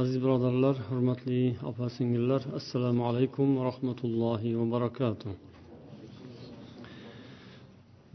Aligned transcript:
Aziz 0.00 0.16
birodarlar 0.24 0.76
hurmatli 0.88 1.42
opa 1.70 1.86
singillar 1.96 2.42
assalomu 2.58 3.02
alaykum 3.10 3.48
va 3.56 3.62
rahmatullohi 3.70 4.50
va 4.58 4.66
barakatuh. 4.74 5.32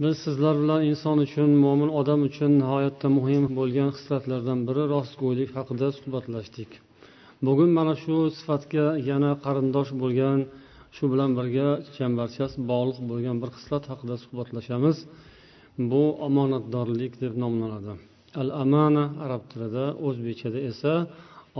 Biz 0.02 0.16
sizlar 0.26 0.56
bilan 0.62 0.82
inson 0.92 1.18
uchun 1.26 1.50
mo'min 1.64 1.90
odam 2.00 2.20
uchun 2.30 2.52
nihoyatda 2.62 3.08
muhim 3.18 3.44
bo'lgan 3.60 3.90
xislatlardan 3.96 4.60
biri 4.68 4.84
rostgo'ylik 4.96 5.50
haqida 5.58 5.88
suhbatlashdik. 6.00 6.70
Bugun 7.46 7.70
mana 7.78 7.94
shu 8.04 8.16
sifatga 8.38 8.86
yana 9.10 9.32
qarindosh 9.46 9.92
bo'lgan 10.02 10.40
shu 10.96 11.04
bilan 11.14 11.32
birga 11.40 11.68
chambarchas 11.96 12.52
bog'liq 12.72 13.00
bo'lgan 13.12 13.36
bir 13.42 13.50
xislat 13.56 13.84
haqida 13.92 14.16
suhbatlashamiz. 14.24 14.98
Bu 15.92 16.04
omonatdorlik 16.28 17.14
deb 17.24 17.34
nomlanadi. 17.44 17.94
Al 18.42 18.50
amana 18.64 19.06
arab 19.26 19.44
tilida 19.52 19.86
o'zbekchada 20.08 20.60
esa 20.72 20.94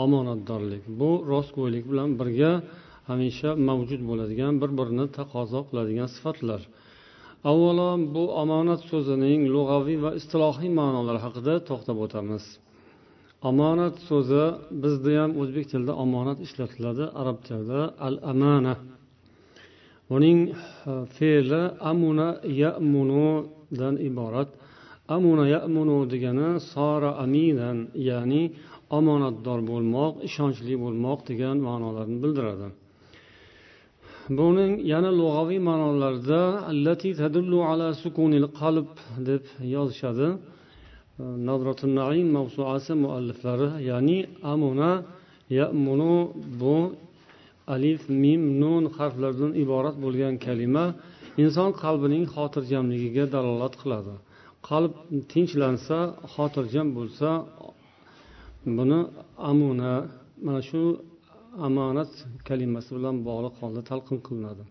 omonatdorlik. 0.04 0.84
Bu 1.00 1.10
rostgo'ylik 1.32 1.86
bilan 1.92 2.10
birga 2.20 2.52
hamisha 3.10 3.50
mavjud 3.70 4.02
bo'ladigan 4.10 4.54
bir 4.62 4.72
birini 4.80 5.06
taqozo 5.18 5.60
qiladigan 5.70 6.10
sifatlar. 6.16 6.62
Avvalo 7.52 7.90
bu 8.16 8.24
omonat 8.42 8.82
so'zining 8.92 9.42
lug'aviy 9.56 9.98
va 10.06 10.12
istilohiy 10.20 10.72
ma'nolari 10.80 11.20
haqida 11.26 11.54
to'xtab 11.70 11.98
o'tamiz. 12.06 12.44
Omonat 13.50 13.96
so'zi 14.10 14.44
bizda 14.84 15.12
ham 15.20 15.32
o'zbek 15.42 15.66
tilida 15.72 15.94
omonat 16.04 16.38
ishlatiladi 16.46 17.06
arab 17.22 17.38
tilida 17.48 17.82
al 18.08 18.16
amana 18.32 18.76
uning 20.16 20.40
e, 20.52 20.56
fe'li 21.16 21.62
amuna 21.92 22.30
yamunudan 22.62 23.96
iborat. 24.10 24.50
Amuna 25.16 25.46
yamunu 25.56 25.98
degani 26.14 26.50
sora 26.72 27.12
aminan 27.24 27.78
ya'ni 28.10 28.44
omonatdor 28.98 29.60
bo'lmoq 29.72 30.14
ishonchli 30.28 30.74
bo'lmoq 30.84 31.20
degan 31.30 31.58
ma'nolarni 31.68 32.18
bildiradi. 32.24 32.68
Buning 34.38 34.74
yana 34.94 35.12
lug'aviy 35.20 35.60
ma'nolarida 35.70 36.42
allati 36.72 37.10
tadullu 37.22 37.60
ala 37.72 37.88
sukunil 38.04 38.48
qalb 38.60 38.88
deb 39.30 39.44
yozishadi. 39.76 40.28
Nadratun 41.50 41.92
naim 42.02 42.28
mavsuasi 42.38 42.94
mualliflari 43.04 43.68
ya'ni 43.90 44.20
amuna 44.54 44.92
ya'munu 45.60 46.16
bu 46.62 46.78
alif 47.76 48.02
mim 48.24 48.42
nun 48.62 48.84
harflaridan 48.98 49.52
iborat 49.64 49.96
bo'lgan 50.04 50.34
kalima 50.46 50.86
inson 51.44 51.70
qalbining 51.84 52.24
xotirjamligiga 52.36 53.26
dalolat 53.36 53.74
qiladi. 53.82 54.14
Qalb 54.70 54.94
tinchlansa 55.32 56.00
xotirjam 56.34 56.88
bo'lsa 56.98 57.30
buni 58.66 59.00
amuna 59.38 59.94
mana 60.46 60.62
shu 60.62 60.82
amonat 61.68 62.12
kalimasi 62.48 62.92
bilan 62.98 63.16
bog'liq 63.28 63.54
holda 63.62 63.82
talqin 63.90 64.18
qilinadi. 64.28 64.64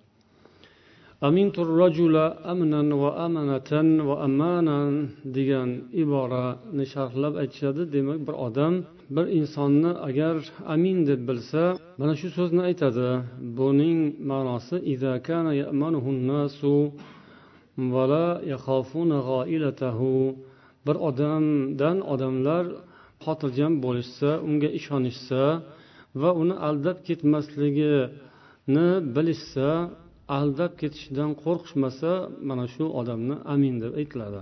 Amintur 1.28 1.68
rajula 1.80 2.26
amnan 2.52 2.88
va 3.02 3.10
amanatan 3.26 3.88
va 4.08 4.16
amanan 4.26 4.92
degan 5.36 5.68
iborani 6.02 6.84
sharhlab 6.92 7.34
aytishadi. 7.42 7.82
Demak 7.94 8.18
bir 8.26 8.36
odam 8.46 8.74
bir 9.14 9.26
insonni 9.38 9.92
agar 10.08 10.34
amin 10.74 10.98
deb 11.10 11.20
bilsa 11.28 11.62
mana 12.00 12.14
shu 12.20 12.28
so'zni 12.36 12.62
aytadi. 12.68 13.08
Buning 13.58 14.00
ma'nosi 14.30 14.76
bir 20.86 20.96
odamdan 21.08 21.96
odamlar 22.12 22.64
xotirjam 23.25 23.73
bo'lishsa 23.85 24.29
unga 24.47 24.69
ishonishsa 24.79 25.41
va 26.21 26.29
uni 26.41 26.55
aldab 26.67 26.97
ketmasligini 27.07 28.87
bilishsa 29.15 29.69
aldab 30.39 30.71
ketishidan 30.81 31.31
qo'rqishmasa 31.43 32.11
mana 32.47 32.65
shu 32.73 32.85
odamni 32.99 33.35
amin 33.53 33.75
deb 33.83 33.93
aytiladi 34.01 34.41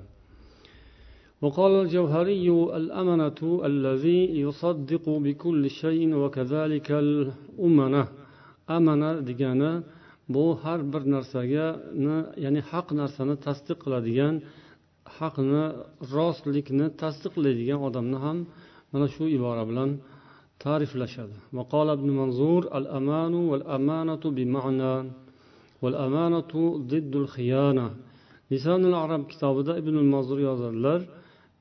وقال 1.43 1.73
الجوهري 1.83 2.47
الأمنة 2.79 3.39
الذي 3.69 4.19
يصدق 4.45 5.05
بكل 5.25 5.63
شيء 5.81 6.01
وكذلك 6.21 6.87
الأمنة 7.05 8.03
أمنة 8.77 9.09
degani 9.27 9.71
bu 10.29 10.45
har 10.63 10.79
bir 10.93 11.03
narsaga 11.13 11.67
ya'ni 12.43 12.61
haq 12.71 12.87
narsani 12.99 13.35
tasdiq 13.45 13.77
qiladigan 13.83 14.35
haqni 15.17 15.63
rostlikni 16.15 16.87
tasdiqlaydigan 17.01 17.79
odamni 17.87 18.17
ham 18.25 18.37
mana 18.91 19.07
shu 19.15 19.23
ibora 19.37 19.63
bilan 19.69 19.89
ta'riflashadi 20.63 21.35
وقال 21.57 21.87
ابن 21.97 22.09
منظور 22.21 22.61
الأمان 22.79 23.33
والأمانة 23.51 24.23
بمعنى 24.37 24.95
والأمانة 25.81 26.51
ضد 26.91 27.13
الخيانة 27.23 27.87
لسان 28.51 28.81
العرب 28.91 29.21
kitobida 29.31 29.73
ibn 29.81 29.95
manzur 30.13 30.39
yozadilar 30.39 31.01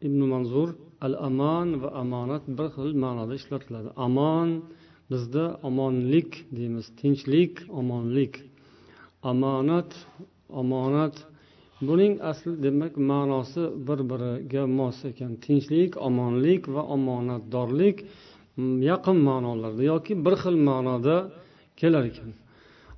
ibn 0.07 0.21
manzur 0.33 0.69
al 1.07 1.15
aman 1.29 1.69
va 1.83 1.89
amonat 2.03 2.43
bir 2.57 2.67
xil 2.75 2.93
ma'noda 3.05 3.35
ishlatiladi 3.41 3.91
amon 4.07 4.49
bizda 5.11 5.45
omonlik 5.69 6.31
deymiz 6.57 6.87
tinchlik 7.01 7.55
omonlik 7.81 8.35
omonat 9.31 9.91
omonat 10.61 11.15
buning 11.89 12.15
asli 12.31 12.53
demak 12.65 12.93
ma'nosi 13.11 13.63
bir 13.87 14.01
biriga 14.11 14.63
mos 14.79 14.99
ekan 15.11 15.33
tinchlik 15.45 15.93
omonlik 16.09 16.63
va 16.75 16.83
omonatdorlik 16.97 17.97
yaqin 18.91 19.19
ma'nolarda 19.29 19.83
yoki 19.93 20.13
bir 20.25 20.35
xil 20.43 20.57
ma'noda 20.69 21.17
kelar 21.81 22.05
ekan 22.13 22.31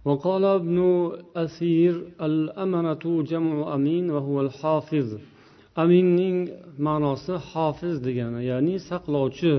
وقال 0.09 0.45
ابن 0.61 0.79
أثير 1.45 1.95
الأمنة 2.29 3.05
جمع 3.31 3.75
أمين 3.77 4.05
وهو 4.15 4.37
الحافظ 4.47 5.09
aminning 5.83 6.39
ma'nosi 6.87 7.35
hofiz 7.51 7.97
degani 8.07 8.41
ya'ni 8.51 8.77
saqlovchi 8.89 9.55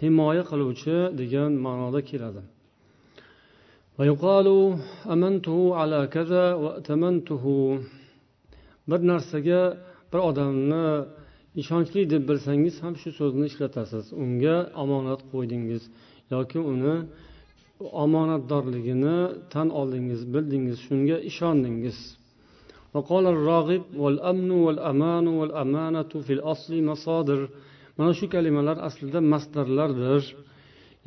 himoya 0.00 0.42
qiluvchi 0.50 0.96
degan 1.20 1.52
ma'noda 1.66 2.00
keladi 2.10 2.42
bir 8.90 9.00
narsaga 9.10 9.60
bir 10.12 10.20
odamni 10.28 10.86
ishonchli 11.62 12.00
deb 12.12 12.22
bilsangiz 12.30 12.74
ham 12.84 12.94
shu 13.02 13.10
so'zni 13.18 13.44
ishlatasiz 13.50 14.04
unga 14.22 14.56
omonat 14.82 15.20
qo'ydingiz 15.32 15.82
yoki 16.34 16.58
uni 16.72 16.94
omonatdorligini 18.04 19.18
tan 19.52 19.68
oldingiz 19.80 20.20
bildingiz 20.34 20.78
shunga 20.86 21.16
ishondingiz 21.30 21.98
وقال 22.96 23.24
الراغب 23.34 23.82
والأمن 24.02 24.50
والأمان 24.66 25.26
والأمانة 25.38 26.12
في 26.26 26.32
الأصل 26.38 26.72
مصادر 26.90 27.40
mana 27.98 28.14
shu 28.14 28.26
kalimalar 28.34 28.76
aslida 28.88 29.20
masdarlardir 29.32 30.22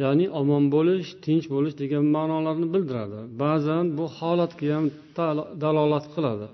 ya'ni 0.04 0.26
omon 0.40 0.64
bo'lish 0.76 1.10
tinch 1.26 1.46
bo'lish 1.56 1.76
degan 1.82 2.04
ma'nolarni 2.16 2.68
bildiradi 2.74 3.20
ba'zan 3.44 3.86
bu 3.98 4.06
holatga 4.18 4.68
ham 4.76 4.86
dalolat 5.64 6.06
qiladi 6.16 6.48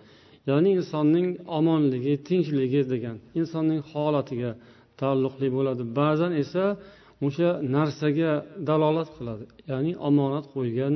ya'ni 0.50 0.69
insonning 0.79 1.27
omonligi 1.59 2.13
tinchligi 2.27 2.81
degan 2.94 3.18
insonning 3.39 3.81
holatiga 3.91 4.51
taalluqli 5.01 5.47
bo'ladi 5.56 5.83
ba'zan 6.00 6.31
esa 6.44 6.65
o'sha 7.25 7.50
narsaga 7.75 8.31
dalolat 8.69 9.09
qiladi 9.18 9.45
ya'ni 9.71 9.91
omonat 10.09 10.45
qo'ygan 10.56 10.94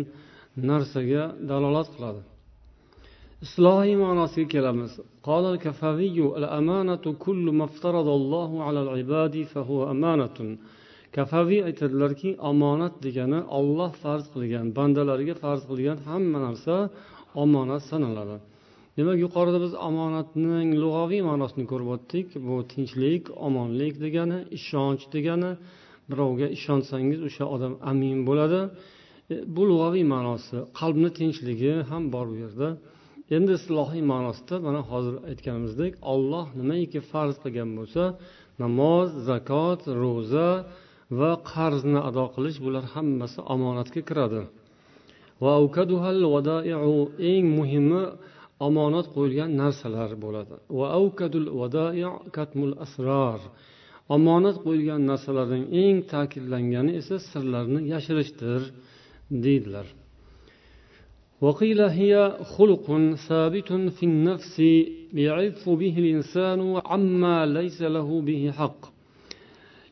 narsaga 0.69 1.23
dalolat 1.51 1.87
qiladi 1.95 2.21
islohiy 3.45 3.95
ma'nosiga 4.05 4.47
kelamiz 4.55 4.93
قال 5.29 5.45
الكفاوي 5.53 6.19
الأمانة 6.39 7.05
كل 7.25 7.45
ما 7.57 7.65
افترض 7.69 8.07
الله 8.19 8.51
على 8.67 8.79
العباد 8.85 9.35
فهو 9.53 9.79
أمانة 9.93 10.37
kafaviy 11.15 11.61
aytadilarki 11.69 12.29
omonat 12.49 12.93
degani 13.05 13.39
olloh 13.57 13.91
farz 14.03 14.25
qilgan 14.33 14.65
bandalariga 14.77 15.35
farz 15.43 15.61
qilgan 15.69 15.97
hamma 16.07 16.39
narsa 16.47 16.75
omonat 17.43 17.81
sanaladi 17.91 18.37
Demak 18.96 19.16
yuqorida 19.24 19.58
biz 19.64 19.72
omonatning 19.88 20.68
lug'aviy 20.82 21.22
ma'nosini 21.30 21.64
ko'rib 21.72 21.88
o'tdik. 21.96 22.26
Bu 22.46 22.56
tinchlik 22.72 23.22
omonlik 23.46 23.94
degani 24.04 24.38
ishonch 24.58 25.02
degani. 25.14 25.52
Birovga 26.10 26.46
ishonsangiz 26.56 27.20
o'sha 27.28 27.44
odam 27.54 27.72
amin 27.90 28.18
bo'ladi. 28.28 28.60
E, 29.32 29.34
bu 29.54 29.62
lug'aviy 29.70 30.04
ma'nosi 30.14 30.56
qalbni 30.80 31.10
tinchligi 31.18 31.74
ham 31.90 32.02
bor 32.14 32.26
bu 32.32 32.36
yerda. 32.44 32.68
Endi 33.36 33.52
islohiy 33.58 34.02
ma'nosida 34.12 34.54
mana 34.66 34.80
hozir 34.90 35.14
aytganimizdek 35.30 35.92
olloh 36.12 36.46
nimaiki 36.60 37.00
farz 37.10 37.36
qilgan 37.42 37.70
bo'lsa 37.78 38.02
namoz 38.62 39.08
zakot 39.28 39.80
ro'za 40.02 40.48
va 41.18 41.30
qarzni 41.52 42.00
ado 42.08 42.24
qilish 42.34 42.58
bular 42.64 42.84
hammasi 42.94 43.38
omonatga 43.54 44.00
kiradi. 44.08 44.42
Eng 47.32 47.46
muhimi 47.58 48.02
omonat 48.67 49.05
qo'yilgan 49.15 49.51
narsalar 49.61 50.11
bo'ladi 50.23 50.55
omonat 54.15 54.57
qo'yilgan 54.65 55.01
narsalarning 55.11 55.65
eng 55.83 55.97
ta'kidlangani 56.13 56.91
esa 57.01 57.15
sirlarni 57.29 57.79
yashirishdir 57.93 58.61
deydilar 59.45 59.87
وقيل 61.45 61.79
هي 61.99 62.13
خلق 62.55 62.87
ثابت 63.27 63.69
في 63.95 64.03
النفس 64.11 64.55
يعف 65.27 65.69
به 65.81 65.95
الإنسان 66.03 66.59
عما 66.91 67.37
ليس 67.57 67.79
له 67.95 68.21
به 68.27 68.43
حق 68.59 68.81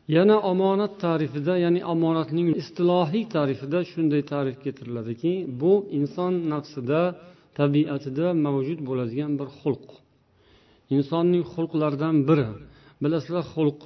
yana 0.08 0.36
omonat 0.52 0.92
ta'rifida 1.04 1.54
ya'ni 1.64 1.80
omonatning 1.94 2.48
istilohiy 2.60 3.24
ta'rifida 3.34 3.78
shunday 3.92 4.22
ta'rif 4.32 4.56
keltiriladiki 4.64 5.32
bu 5.60 5.72
inson 5.98 6.32
nafsida 6.52 7.00
tabiatida 7.59 8.27
mavjud 8.45 8.79
bo'ladigan 8.89 9.31
bir 9.39 9.49
xulq. 9.59 9.87
Insonning 10.95 11.43
xulqlaridan 11.53 12.15
biri 12.29 12.49
bilasizlar 13.03 13.45
xulq 13.53 13.79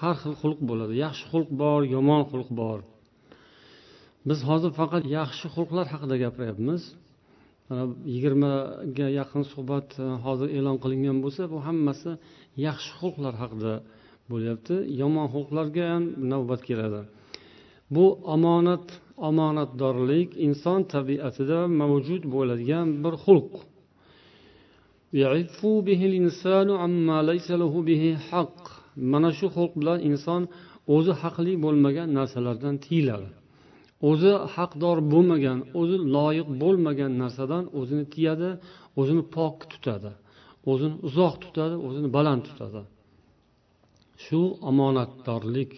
har 0.00 0.14
xil 0.22 0.34
xulq 0.42 0.60
bo'ladi. 0.70 0.92
Yaxshi 1.04 1.24
xulq 1.32 1.50
bor 1.62 1.80
yomon 1.94 2.22
xulq 2.30 2.50
bor. 2.60 2.78
Biz 4.28 4.38
hozir 4.48 4.70
faqat 4.80 5.04
yaxshi 5.18 5.46
xulqlar 5.54 5.86
haqida 5.92 6.16
gapiryapmiz. 6.24 6.82
Yigirmaga 8.14 9.06
yaqin 9.20 9.42
suhbat 9.52 9.88
e, 10.04 10.06
hozir 10.24 10.48
e'lon 10.58 10.76
qilingan 10.82 11.18
bo'lsa 11.24 11.42
bu 11.52 11.58
hammasi 11.66 12.10
yaxshi 12.66 12.92
xulqlar 13.00 13.34
haqida 13.42 13.74
bo'lyapti. 14.30 14.74
Yomon 15.00 15.26
xulqlarga 15.34 15.84
ham 15.92 16.04
navbat 16.32 16.60
keladi 16.68 17.02
bu 17.94 18.04
omonat 18.34 18.86
omonatdorlik 19.28 20.30
inson 20.46 20.80
tabiatida 20.94 21.60
mavjud 21.80 22.22
bo'ladigan 22.34 22.88
bir 23.04 23.14
xulq. 23.24 23.52
Mana 29.12 29.30
shu 29.38 29.46
xulq 29.56 29.72
bilan 29.80 29.98
inson 30.10 30.42
o'zi 30.94 31.12
haqli 31.22 31.52
bo'lmagan 31.64 32.08
narsalardan 32.18 32.74
tiyiladi. 32.84 33.28
O'zi 34.10 34.32
haqdor 34.54 34.98
bo'lmagan 35.12 35.58
o'zi 35.80 35.96
loyiq 36.16 36.48
bo'lmagan 36.62 37.12
narsadan 37.22 37.64
o'zini 37.78 38.04
tiyadi 38.14 38.50
o'zini 39.00 39.22
pok 39.36 39.56
tutadi 39.72 40.12
o'zini 40.70 40.96
uzoq 41.08 41.34
tutadi 41.44 41.76
o'zini 41.86 42.08
baland 42.16 42.42
tutadi. 42.48 42.82
Shu 44.24 44.40
omonatdorlik 44.70 45.70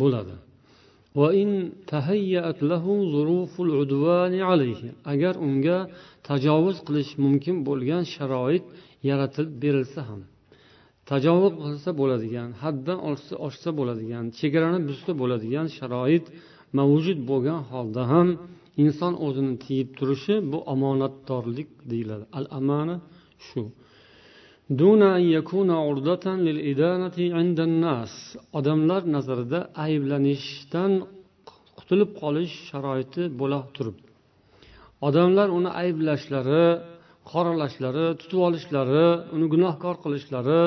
bo'ladi. 0.00 0.36
Agar 5.12 5.34
unga 5.46 5.78
tajovuz 6.28 6.76
qilish 6.86 7.12
mumkin 7.24 7.56
bo'lgan 7.68 8.02
sharoit 8.14 8.64
yaratib 9.08 9.48
berilsa 9.62 10.00
ham. 10.08 10.20
Tajovuz 11.10 11.54
qilsa 11.62 11.90
bo'ladigan 12.00 12.48
haddan 12.62 12.98
oshsa 13.46 13.70
bo'ladigan 13.78 14.24
chegarani 14.38 14.80
buzsa 14.88 15.12
bo'ladigan 15.20 15.66
sharoit 15.78 16.26
mavjud 16.78 17.20
bo'lgan 17.30 17.60
holda 17.70 18.02
ham 18.12 18.28
inson 18.84 19.12
o'zini 19.26 19.54
tiyib 19.64 19.88
turishi 19.98 20.34
bu 20.50 20.58
omonatdorlik 20.74 21.68
deyiladi. 21.90 22.24
Al 22.38 22.46
amana 22.58 22.96
shu. 23.46 23.62
دون 24.70 25.02
أن 25.02 25.20
يكون 25.20 25.70
عرضة 25.70 26.26
للإدانة 26.46 27.16
عند 27.38 27.60
الناس 27.60 28.12
odamlar 28.58 29.02
nazarida 29.16 29.60
ayblanishdan 29.84 30.92
qutulib 31.78 32.10
qolish 32.20 32.54
sharoiti 32.70 33.22
bo'la 33.40 33.60
turib. 33.76 33.96
Odamlar 35.08 35.48
uni 35.58 35.70
ayblashlari 35.82 36.66
qoralashlari 37.30 38.06
tutib 38.20 38.40
olishlari 38.48 39.06
uni 39.34 39.46
gunohkor 39.54 39.94
qilishlari 40.04 40.62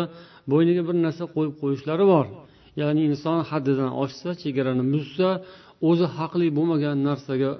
bo'yniga 0.52 0.84
bir 0.88 0.96
narsa 1.06 1.24
qo'yib 1.36 1.54
qo'yishlari 1.62 2.06
bor. 2.14 2.26
Ya'ni 2.82 3.02
inson 3.10 3.38
haddidan 3.50 3.92
oshsa 4.04 4.30
chegarani 4.42 4.84
buzsa 4.94 5.30
o'zi 5.90 6.06
haqli 6.18 6.48
bo'lmagan 6.58 6.98
narsaga 7.08 7.52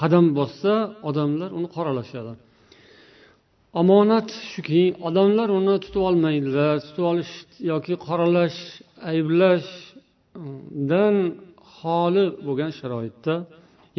qadam 0.00 0.26
bossa 0.38 0.74
odamlar 1.08 1.50
uni 1.58 1.68
qoralashadi. 1.76 2.32
Omonat 3.80 4.28
shuki 4.52 4.82
odamlar 5.08 5.48
uni 5.58 5.74
tutib 5.84 6.02
olmaydilar. 6.08 6.74
Tutib 6.86 7.04
olish 7.12 7.32
yoki 7.70 7.94
qoralash 8.06 8.58
ayblashdan 9.10 11.16
xoli 11.76 12.24
bo'lgan 12.46 12.72
sharoitda 12.78 13.34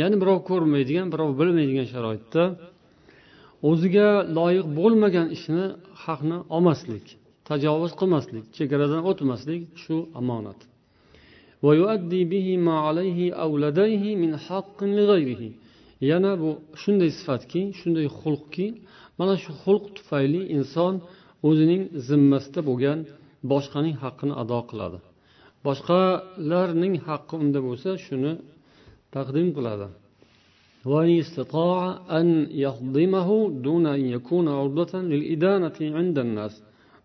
ya'ni 0.01 0.15
birov 0.21 0.39
ko'rmaydigan 0.49 1.07
birov 1.13 1.29
bilmaydigan 1.39 1.87
sharoitda 1.93 2.43
o'ziga 3.69 4.09
loyiq 4.37 4.67
bo'lmagan 4.79 5.27
ishni 5.37 5.65
haqni 6.03 6.37
olmaslik 6.55 7.05
tajovuz 7.49 7.91
qilmaslik 7.99 8.45
chegaradan 8.57 9.01
o'tmaslik 9.09 9.61
shu 9.83 9.95
omonat. 10.19 10.59
Yana 16.11 16.31
bu 16.41 16.49
shunday 16.81 17.11
sifatki 17.19 17.61
shunday 17.79 18.07
xulqki 18.19 18.65
mana 19.23 19.35
shu 19.43 19.51
xulq 19.63 19.85
tufayli 19.97 20.41
inson 20.57 20.93
o'zining 21.47 21.83
zimmasida 22.07 22.61
bo'lgan 22.69 22.99
boshqaning 23.51 23.95
haqqini 24.03 24.33
ado 24.41 24.59
qiladi. 24.69 24.99
Boshqalarning 25.65 26.95
haqqi 27.07 27.35
unda 27.43 27.59
bo'lsa 27.67 27.89
shuni 28.05 28.33
taqdim 29.15 29.47
qiladi. 29.57 29.87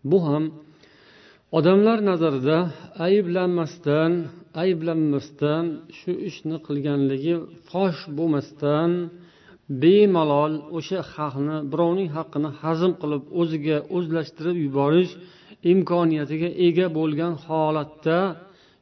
Bu 0.09 0.17
ham 0.27 0.43
odamlar 1.57 1.97
nazarida 2.09 2.57
ayblanmasdan 3.07 4.11
ayblanmasdan 4.63 5.65
shu 5.97 6.11
ishni 6.29 6.57
qilganligi 6.67 7.35
fosh 7.69 8.01
bo'lmasdan 8.17 8.91
bemalol 9.82 10.54
o'sha 10.78 11.00
haqni 11.14 11.56
birovning 11.72 12.10
haqqini 12.16 12.50
hazm 12.62 12.92
qilib 13.02 13.22
o'ziga 13.40 13.76
o'zlashtirib 13.96 14.56
yuborish 14.66 15.12
imkoniyatiga 15.72 16.48
ega 16.66 16.86
bo'lgan 16.98 17.32
holatda 17.46 18.18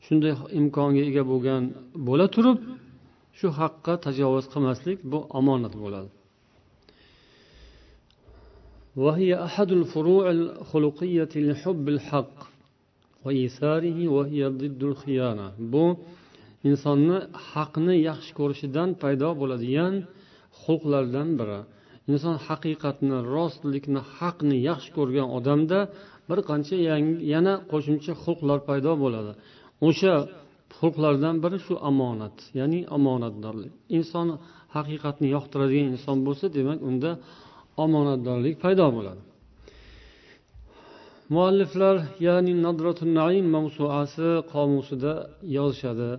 shunday 0.07 0.33
imkonga 0.61 1.03
ega 1.11 1.23
bo'lgan 1.31 1.63
bo'la 2.07 2.27
turib 2.35 2.59
shu 3.39 3.49
haqqa 3.61 3.93
tajovuz 4.07 4.47
qilmaslik 4.53 4.99
bu 5.11 5.19
omonat 5.39 5.75
bo'ladi 5.85 6.11
وهي 9.03 9.31
أحد 9.49 9.73
الفروع 9.73 10.25
الخلقية 10.31 11.33
لحب 11.49 11.89
الحق 11.89 12.35
وإيثاره 13.25 13.99
وهي 14.09 14.41
ضد 14.61 14.83
الخيانة 14.91 15.47
bu 15.73 15.85
insonni 16.69 17.19
haqni 17.53 17.95
yaxshi 18.09 18.33
ko'rishidan 18.39 18.89
paydo 19.03 19.29
bo'ladigan 19.41 19.95
xulqlardan 20.64 21.30
biri. 21.40 21.60
Inson 22.12 22.36
haqiqatni 22.48 23.18
rostlikni 23.36 24.02
haqni 24.18 24.58
yaxshi 24.70 24.90
ko'rgan 24.98 25.28
odamda 25.38 25.80
bir 26.30 26.40
qancha 26.50 26.76
yana 27.34 27.54
qo'shimcha 27.72 28.14
xulqlar 28.24 28.60
paydo 28.70 28.92
bo'ladi. 29.04 29.32
O'sha 29.88 30.14
xulqlardan 30.80 31.36
biri 31.44 31.58
shu 31.66 31.74
omonat 31.90 32.38
ya'ni 32.60 32.80
omonatdorlik. 32.98 33.74
Inson 33.98 34.28
haqiqatni 34.76 35.28
yoqtiradigan 35.36 35.88
inson 35.96 36.18
bo'lsa 36.28 36.46
demak 36.58 36.80
unda 36.90 37.12
omonatdorlik 37.84 38.56
paydo 38.64 38.88
bo'ladi. 38.98 39.22
Mualliflar 41.36 41.96
ya'ni 42.28 42.54
nadratun 42.66 43.10
naim 43.20 43.46
mavsuasi 43.56 44.30
qomusida 44.54 45.14
yozishadi. 45.58 46.10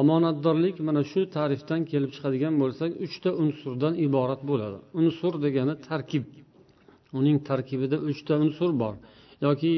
Omonatdorlik 0.00 0.76
mana 0.88 1.02
shu 1.10 1.20
ta'rifdan 1.36 1.80
kelib 1.90 2.10
chiqadigan 2.16 2.54
bo'lsak 2.62 2.90
uchta 3.06 3.30
unsurdan 3.42 3.94
iborat 4.06 4.40
bo'ladi. 4.50 4.78
Unsur 5.00 5.34
degani 5.44 5.74
tarkib. 5.88 6.24
Uning 7.18 7.38
tarkibida 7.48 7.96
uchta 8.10 8.34
unsur 8.44 8.70
bor. 8.82 8.94
Yoki 9.46 9.72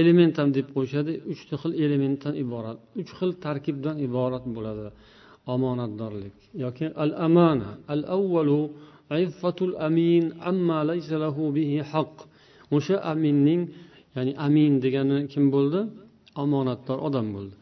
element 0.00 0.34
ham 0.40 0.48
deb 0.56 0.66
qo'yishadi 0.74 1.12
uchta 1.32 1.54
xil 1.62 1.72
elementdan 1.84 2.34
iborat 2.44 2.78
uch 3.00 3.10
xil 3.18 3.30
tarkibdan 3.44 3.96
iborat 4.06 4.44
bo'ladi 4.56 4.86
omonatdorlik. 5.54 6.36
Yoki 6.64 6.86
al 7.02 7.12
amana 7.26 7.70
al 7.94 8.02
avvalu 8.16 8.60
iffatul 9.26 9.74
amin 9.88 10.24
amma 10.50 10.78
laysa 10.90 11.16
lahu 11.24 11.42
bihi 11.56 11.78
haq 11.92 12.14
o'sha 12.76 12.96
aminning 13.12 13.62
ya'ni 14.16 14.32
amin 14.46 14.72
degani 14.84 15.18
kim 15.32 15.44
bo'ldi? 15.54 15.80
Omonatdor 16.42 16.98
odam 17.08 17.26
bo'ldi. 17.36 17.54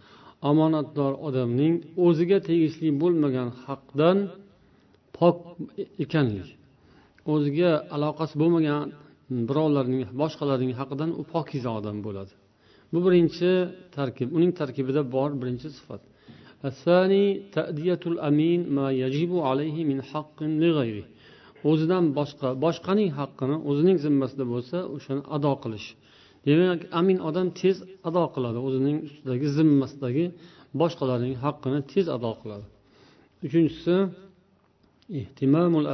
Omonatdor 0.51 1.13
odamning 1.29 1.75
o'ziga 2.07 2.39
tegishli 2.49 2.89
bo'lmagan 3.03 3.49
haqdan 3.65 4.19
pok 5.19 5.37
ekanlik. 6.05 6.49
O'ziga 7.33 7.71
aloqasi 7.97 8.35
bo'lmagan 8.43 8.83
birovlarning 9.49 10.03
boshqalarning 10.23 10.73
haqidan 10.81 11.11
u 11.21 11.23
pokiza 11.33 11.71
odam 11.79 11.97
bo'ladi. 12.07 12.33
Bu 12.93 12.99
birinchi 13.07 13.51
tarkib 13.97 14.29
uning 14.37 14.53
tarkibida 14.61 15.03
bor 15.15 15.31
birinchi 15.41 15.69
sifat. 15.79 16.03
O'zidan 21.71 22.05
boshqa 22.19 22.49
boshqaning 22.65 23.11
haqqini 23.19 23.57
o'zining 23.71 23.97
zimmasida 24.05 24.45
bo'lsa 24.53 24.77
o'shani 24.95 25.23
ado 25.37 25.53
qilish. 25.63 25.89
Demak 26.49 26.81
amin 27.01 27.19
odam 27.29 27.49
tez 27.61 27.77
ado 28.09 28.25
qiladi 28.35 28.59
o'zining 28.67 28.97
ustidagi 29.07 29.47
zimmasidagi 29.57 30.25
boshqalarning 30.81 31.35
haqqini 31.45 31.81
tez 31.93 32.07
ado 32.17 32.31
qiladi. 32.41 32.67
Uchinchisi 33.47 33.97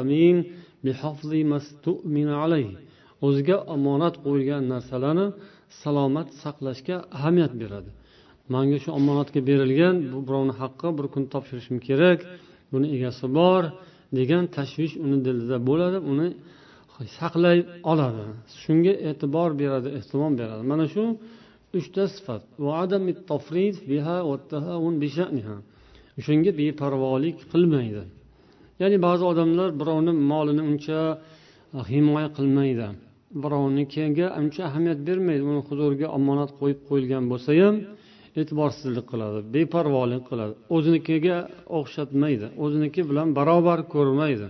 amin 0.03 0.37
o'ziga 3.27 3.57
omonat 3.75 4.15
qo'yilgan 4.25 4.63
narsalarni 4.73 5.27
salomat 5.83 6.29
saqlashga 6.43 6.97
ahamiyat 7.17 7.53
beradi. 7.63 7.91
Manga 8.55 8.79
shu 8.83 8.91
omonatga 8.99 9.41
berilgan 9.49 9.95
bu 10.13 10.19
birovni 10.27 10.55
haqqi 10.63 10.89
bir 10.99 11.07
kun 11.13 11.25
topshirishim 11.33 11.79
kerak 11.89 12.19
buni 12.73 12.87
egasi 12.97 13.27
bor 13.39 13.63
degan 14.19 14.45
tashvish 14.57 14.95
uni 15.05 15.19
dilida 15.27 15.57
bo'ladi 15.69 15.99
uni 16.13 16.29
saqlay 17.19 17.59
oladi. 17.93 18.25
Shunga 18.63 18.95
e'tibor 19.09 19.51
beradi 19.61 19.89
ehtimom 19.99 20.33
beradi. 20.41 20.63
Mana 20.71 20.85
shu 20.95 21.05
uchta 21.79 22.05
sifat. 22.15 22.43
Shunga 26.27 26.51
beparvolik 26.61 27.37
qilmaydi. 27.53 28.03
Ya'ni 28.81 28.99
ba'zi 29.07 29.25
odamlar 29.33 29.69
birovni 29.81 30.13
molini 30.33 30.63
uncha 30.71 31.01
e, 31.79 31.81
himoya 31.93 32.29
qilmaydi. 32.39 32.87
Birovnikiga 33.45 34.27
uncha 34.41 34.63
ahamiyat 34.69 35.01
bermaydi. 35.09 35.43
Uni 35.51 35.63
huzuriga 35.69 36.09
omonat 36.19 36.51
qo'yib 36.61 36.81
qo'yilgan 36.89 37.25
bo'lsa 37.33 37.51
ham 37.63 37.77
e'tiborsizlik 38.41 39.07
qiladi 39.13 39.39
beparvolik 39.55 40.23
qiladi. 40.31 40.55
O'zinikiga 40.77 41.37
o'xshatmaydi. 41.79 42.47
O'ziniki 42.65 43.01
bilan 43.11 43.29
barobar 43.39 43.79
ko'rmaydi. 43.95 44.47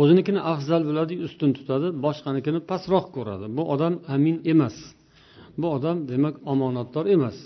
o'zinikini 0.00 0.40
afzal 0.52 0.82
biladi 0.88 1.14
ustun 1.26 1.50
tutadi 1.58 1.88
boshqanikini 2.04 2.60
pastroq 2.70 3.06
ko'radi 3.16 3.46
bu 3.56 3.62
odam 3.74 3.94
amin 4.14 4.36
emas 4.52 4.76
bu 5.60 5.66
odam 5.76 5.96
demak 6.10 6.34
omonatdor 6.52 7.04
emas 7.16 7.36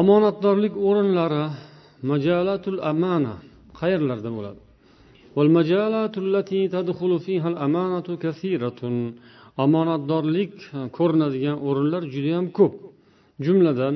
omonatdorlik 0.00 0.74
o'rinlari 0.88 1.44
majalatul 2.10 2.80
amana 2.92 3.34
qayerlarda 3.80 4.30
bo'ladi 4.36 4.60
omonatdorlik 9.64 10.52
ko'rinadigan 10.96 11.56
o'rinlar 11.68 12.02
judayam 12.14 12.46
ko'p 12.58 12.74
jumladan 13.46 13.94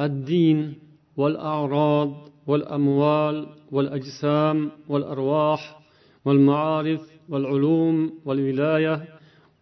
الدين 0.00 0.74
والأعراض 1.16 2.10
والأموال 2.46 3.46
والأجسام 3.72 4.70
والأرواح 4.88 5.82
والمعارف 6.26 7.02
والعلوم 7.28 7.96
والولاية 8.26 8.94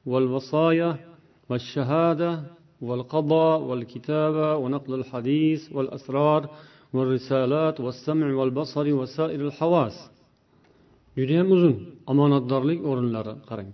والوصايا 0.06 0.96
والشهادة 1.48 2.42
والقضاء 2.80 3.60
والكتابة 3.60 4.56
ونقل 4.56 4.94
الحديث 4.94 5.72
والأسرار 5.72 6.48
والرسالات 6.92 7.80
والسمع 7.80 8.26
والبصر 8.34 8.86
وسائر 8.94 9.40
الحواس 9.46 9.96
judayam 11.18 11.48
uzun 11.56 11.74
omonatdorlik 12.12 12.80
o'rinlari 12.90 13.32
qarang 13.48 13.70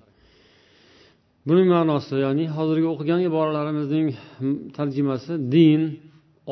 buning 1.49 1.69
ma'nosi 1.75 2.15
ya'ni 2.25 2.45
hozirgi 2.57 2.87
o'qigan 2.93 3.21
iboralarimizning 3.29 4.09
tarjimasi 4.77 5.33
din 5.55 5.81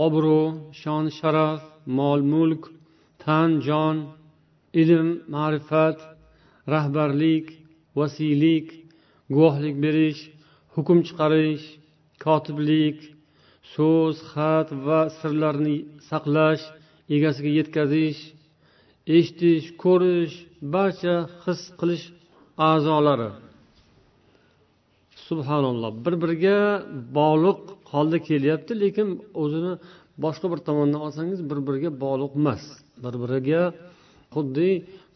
obro' 0.07 0.55
shon 0.83 1.05
sharaf 1.19 1.61
mol 1.99 2.21
mulk 2.35 2.62
tan 3.25 3.49
jon 3.67 3.97
ilm 4.83 5.09
ma'rifat 5.35 5.99
rahbarlik 6.76 7.48
vasiylik 8.00 8.68
guvohlik 9.36 9.76
berish 9.86 10.22
hukm 10.76 11.00
chiqarish 11.08 11.66
kotiblik 12.24 12.98
so'z 13.74 14.18
xat 14.32 14.68
va 14.86 15.00
sirlarni 15.20 15.78
saqlash 16.10 16.64
egasiga 17.16 17.52
yetkazish 17.60 18.22
eshitish 19.18 19.68
ko'rish 19.84 20.36
barcha 20.74 21.16
his 21.44 21.62
qilish 21.80 22.06
a'zolari. 22.70 23.30
Subhanalloh 25.28 25.92
bir 26.06 26.14
biriga 26.24 26.58
bog'liq 27.18 27.60
holda 27.92 28.18
kelyapti 28.30 28.74
lekin 28.84 29.08
o'zini 29.44 29.74
boshqa 30.24 30.48
bir 30.52 30.60
tomondan 30.68 31.02
olsangiz 31.08 31.40
bir 31.50 31.60
biriga 31.68 31.90
bog'liq 32.04 32.32
emas. 32.40 32.64
Bir 33.04 33.14
biriga 33.24 33.62
xuddi 34.36 34.70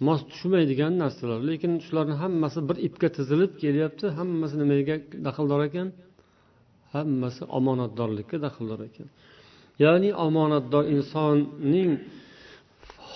mos 0.08 0.22
tushmaydigan 0.32 0.94
narsalar. 1.04 1.40
Lekin 1.50 1.72
shularni 1.86 2.16
hammasi 2.24 2.60
bir 2.70 2.78
ipga 2.88 3.08
tizilib 3.18 3.52
kelyapti. 3.62 4.06
Hammasi 4.20 4.56
nimaga 4.62 4.96
daxldor 5.28 5.62
ekan? 5.70 5.88
Hammasi 6.96 7.42
omonatdorlikka 7.58 8.38
daxldor 8.46 8.80
ekan. 8.90 9.08
Ya'ni 9.84 10.10
omonatdor 10.26 10.84
insonning 10.96 11.92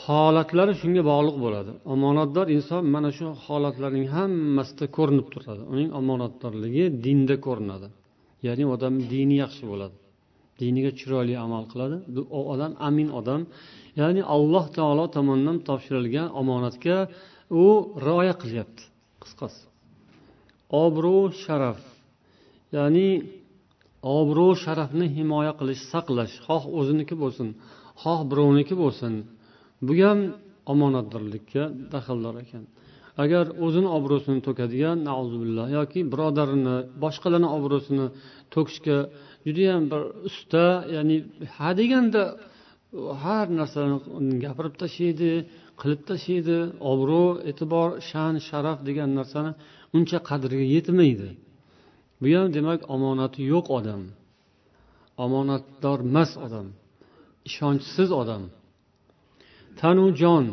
holatlari 0.08 0.74
shunga 0.82 1.04
bog'liq 1.12 1.38
bo'ladi. 1.46 1.72
Omonatdor 1.94 2.48
inson 2.56 2.84
mana 2.96 3.10
shu 3.18 3.26
holatlarning 3.46 4.08
hammasida 4.16 4.86
ko'rinib 4.98 5.28
turadi. 5.34 5.64
Uning 5.74 5.90
omonatdorligi 6.00 6.86
dinda 7.06 7.36
ko'rinadi. 7.48 7.88
Ya'ni 8.48 8.64
odam 8.76 8.94
dini 9.12 9.36
yaxshi 9.44 9.64
bo'ladi. 9.72 9.96
Diniga 10.62 10.92
chiroyli 11.00 11.36
amal 11.46 11.64
qiladi. 11.72 11.96
U 12.38 12.40
odam 12.54 12.72
amin 12.88 13.10
odam. 13.20 13.42
Ya'ni 14.00 14.22
alloh 14.36 14.66
taolo 14.78 15.06
tomonidan 15.16 15.58
topshirilgan 15.68 16.28
omonatga 16.42 16.98
u 17.64 17.66
rioya 18.08 18.36
qilyapti. 18.42 18.84
Qisqasi 19.24 19.62
obro' 20.84 21.32
sharaf 21.44 21.80
ya'ni 22.78 23.10
obro' 24.20 24.56
sharafni 24.64 25.08
himoya 25.18 25.54
qilish 25.60 25.84
saqlash 25.92 26.36
xoh 26.46 26.64
o'ziniki 26.80 27.16
bo'lsin 27.24 27.48
xoh 28.04 28.20
birovniki 28.32 28.76
bo'lsin 28.84 29.14
bu 29.86 29.94
ham 30.02 30.20
omonatdorlikka 30.74 31.64
daxldor 31.94 32.36
ekan. 32.44 32.64
Agar 33.24 33.46
o'zini 33.66 33.90
obro'sini 33.98 34.40
to'kadigan 34.48 34.98
yoki 35.78 36.00
birodarini 36.12 36.76
boshqalarni 37.04 37.50
obro'sini 37.58 38.08
to'kishga 38.54 38.98
judayam 39.46 39.84
bir 39.92 40.02
usta 40.30 40.66
ya'ni 40.96 41.18
ha 41.56 41.70
deganda 41.80 42.24
har 42.94 43.48
narsani 43.60 43.96
gapirib 44.44 44.76
tashlaydi 44.82 45.32
qilib 45.82 46.02
tashlaydi. 46.10 46.58
Obro' 46.92 47.40
e'tibor 47.50 47.90
sha'n 48.10 48.36
sharaf 48.48 48.78
degan 48.88 49.10
narsani 49.20 49.52
uncha 49.96 50.20
qadriga 50.30 50.66
yetmaydi. 50.76 51.30
Bu 52.22 52.28
ham 52.36 52.48
demak 52.58 52.80
omonati 52.96 53.42
yo'q 53.54 53.66
odam. 53.78 54.02
Omonatdor 55.26 56.00
emas 56.10 56.32
odam. 56.46 56.68
Ishonchsiz 57.50 58.10
odam. 58.22 58.44
Tanu 59.80 60.06
jon. 60.22 60.46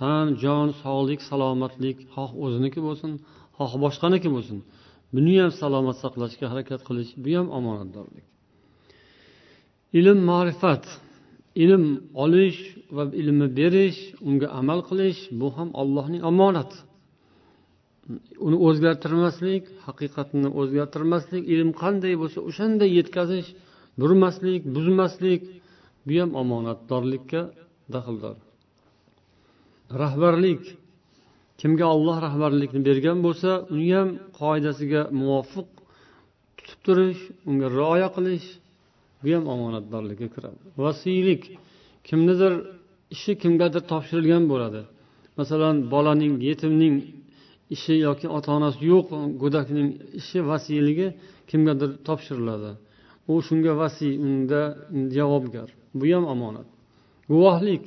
Tan 0.00 0.26
jon 0.42 0.68
sog'lik 0.82 1.20
salomatlik. 1.30 1.96
Xoh 2.14 2.30
o'ziniki 2.44 2.80
bo'lsin 2.86 3.12
xoh 3.58 3.72
boshqaniki 3.84 4.28
bo'lsin. 4.34 4.58
Buni 5.14 5.34
ham 5.40 5.52
salomat 5.60 5.96
saqlashga 6.02 6.46
harakat 6.52 6.80
qilish 6.88 7.12
bu 7.24 7.30
ham 7.38 7.46
omonatdorlik. 7.58 8.26
Ilm 9.98 10.18
ma'rifat. 10.30 10.84
Ilm 11.64 11.84
olish 12.24 12.60
va 12.96 13.04
ilmni 13.20 13.48
berish 13.58 14.00
unga 14.28 14.48
amal 14.60 14.80
qilish 14.88 15.20
bu 15.40 15.48
ham 15.56 15.68
allohning 15.80 16.22
omonati. 16.30 16.78
Uni 18.46 18.58
o'zgartirmaslik 18.66 19.64
haqiqatni 19.86 20.48
o'zgartirmaslik 20.60 21.42
ilm 21.54 21.70
qanday 21.82 22.14
bo'lsa 22.22 22.38
o'shanday 22.48 22.90
yetkazish 22.98 23.48
burmaslik 24.00 24.62
buzmaslik 24.74 25.42
bu 26.06 26.14
ham 26.20 26.30
omonatdorlikka 26.42 27.40
daxldor. 27.94 28.36
Rahbarlik. 30.02 30.62
Kimga 31.60 31.86
olloh 31.94 32.16
rahbarlikni 32.26 32.80
bergan 32.88 33.18
bo'lsa 33.26 33.50
uni 33.72 33.88
ham 33.96 34.08
qoidasiga 34.40 35.02
muvofiq 35.20 35.68
tutib 36.56 36.80
turish 36.86 37.22
unga 37.48 37.68
rioya 37.78 38.08
qilish 38.16 38.48
bu 39.22 39.28
ham 39.34 39.44
omonatdorlikka 39.54 40.28
kiradi. 40.34 40.60
Vasiylik 40.84 41.42
kimnidir 42.08 42.52
ishi 43.14 43.32
kimgadir 43.42 43.82
topshirilgan 43.92 44.44
bo'ladi. 44.52 44.80
Masalan 45.38 45.76
bolaning 45.92 46.34
yetimning 46.48 46.94
ishi 47.74 47.94
yoki 48.06 48.26
ota 48.36 48.50
onasi 48.58 48.78
yo'q 48.92 49.08
go'dakning 49.42 49.88
ishi 50.20 50.38
vasiyligi 50.50 51.08
kimgadir 51.50 51.90
topshiriladi. 52.08 52.70
U 53.30 53.34
shunga 53.46 53.72
vasiy 53.82 54.12
unda 54.26 54.60
javobgar. 55.16 55.68
Bu 55.98 56.04
ham 56.14 56.24
omonat. 56.34 56.68
Guvohlik. 57.32 57.84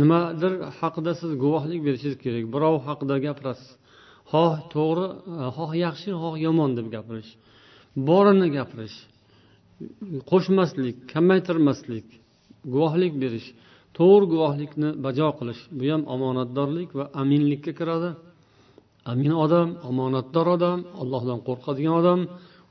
Nimadir 0.00 0.52
haqida 0.80 1.12
siz 1.20 1.30
guvohlik 1.42 1.80
berishingiz 1.86 2.16
kerak. 2.24 2.44
Birov 2.54 2.76
haqida 2.88 3.14
gapirasiz. 3.26 3.70
Xoh 4.32 4.54
to'g'ri 4.74 5.06
xoh 5.56 5.70
yaxshi 5.84 6.10
xoh 6.22 6.34
yomon 6.46 6.70
deb 6.78 6.86
gapirish. 6.94 7.30
Borini 8.08 8.48
gapirish. 8.56 8.96
Qo'shmaslik 10.30 10.96
kamaytirmaslik 11.12 12.06
guvohlik 12.74 13.14
berish 13.22 13.48
to'g'ri 13.98 14.26
guvohlikni 14.34 14.90
bajo 15.04 15.28
qilish 15.38 15.62
bu 15.78 15.84
ham 15.92 16.02
omonatdorlik 16.14 16.90
va 16.98 17.04
aminlikka 17.22 17.72
kiradi. 17.80 18.10
Amin 19.12 19.32
odam 19.44 19.68
omonatdor 19.90 20.46
odam 20.56 20.78
allohdan 21.02 21.38
qo'rqadigan 21.48 21.94
odam 22.00 22.20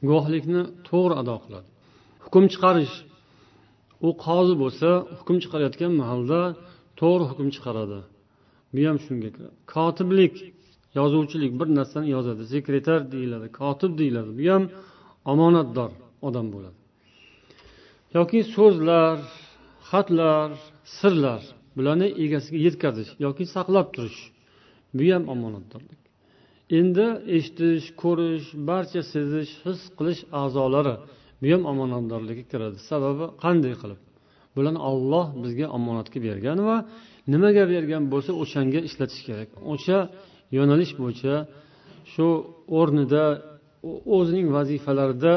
guvohlikni 0.07 0.61
to'g'ri 0.89 1.15
ado 1.21 1.35
qiladi. 1.43 1.67
Hukm 2.25 2.43
chiqarish. 2.53 2.95
U 4.07 4.09
qozi 4.25 4.53
bo'lsa 4.63 4.89
hukm 5.19 5.37
chiqarayotgan 5.43 5.91
mahalda 6.01 6.39
to'g'ri 6.99 7.25
hukm 7.31 7.47
chiqaradi. 7.55 7.99
Bu 8.73 8.81
ham 8.87 8.97
shunga 9.05 9.29
kiradi. 9.35 9.55
Kotiblik 9.75 10.35
yozuvchilik 10.99 11.51
bir 11.59 11.67
narsani 11.79 12.07
yozadi. 12.15 12.43
Sekretar 12.53 12.99
deyiladi 13.13 13.47
kotib 13.59 13.91
deyiladi. 14.01 14.31
Bu 14.39 14.45
ham 14.53 14.63
omonatdor 15.31 15.91
odam 16.27 16.47
bo'ladi. 16.55 16.76
Yoki 18.15 18.39
so'zlar 18.55 19.17
xatlar 19.89 20.49
sirlar 20.97 21.41
bularni 21.77 22.07
egasiga 22.23 22.59
yetkazish 22.67 23.11
yoki 23.25 23.43
saqlab 23.55 23.87
turish 23.95 24.21
bu 24.97 25.05
ham 25.13 25.23
omonatdorlik. 25.33 26.01
Endi 26.79 27.05
eshitish 27.37 27.85
ko'rish 28.01 28.47
barcha 28.69 29.01
sezish 29.13 29.51
his 29.65 29.79
qilish 29.97 30.21
a'zolari 30.41 30.95
bu 31.41 31.47
ham 31.53 31.63
omonatdorlikka 31.71 32.45
kiradi. 32.51 32.77
Sababi 32.89 33.25
qanday 33.43 33.73
qilib? 33.81 33.99
Bularni 34.55 34.81
olloh 34.91 35.25
bizga 35.43 35.67
omonatga 35.77 36.19
bergan 36.27 36.57
va 36.67 36.77
nimaga 37.33 37.63
bergan 37.73 38.03
bo'lsa 38.13 38.31
o'shanga 38.41 38.79
ishlatish 38.89 39.21
kerak. 39.27 39.49
O'sha 39.73 39.97
yo'nalish 40.57 40.93
bo'yicha 41.01 41.33
shu 42.13 42.27
o'rnida 42.79 43.23
o'zining 44.17 44.47
vazifalarida 44.57 45.33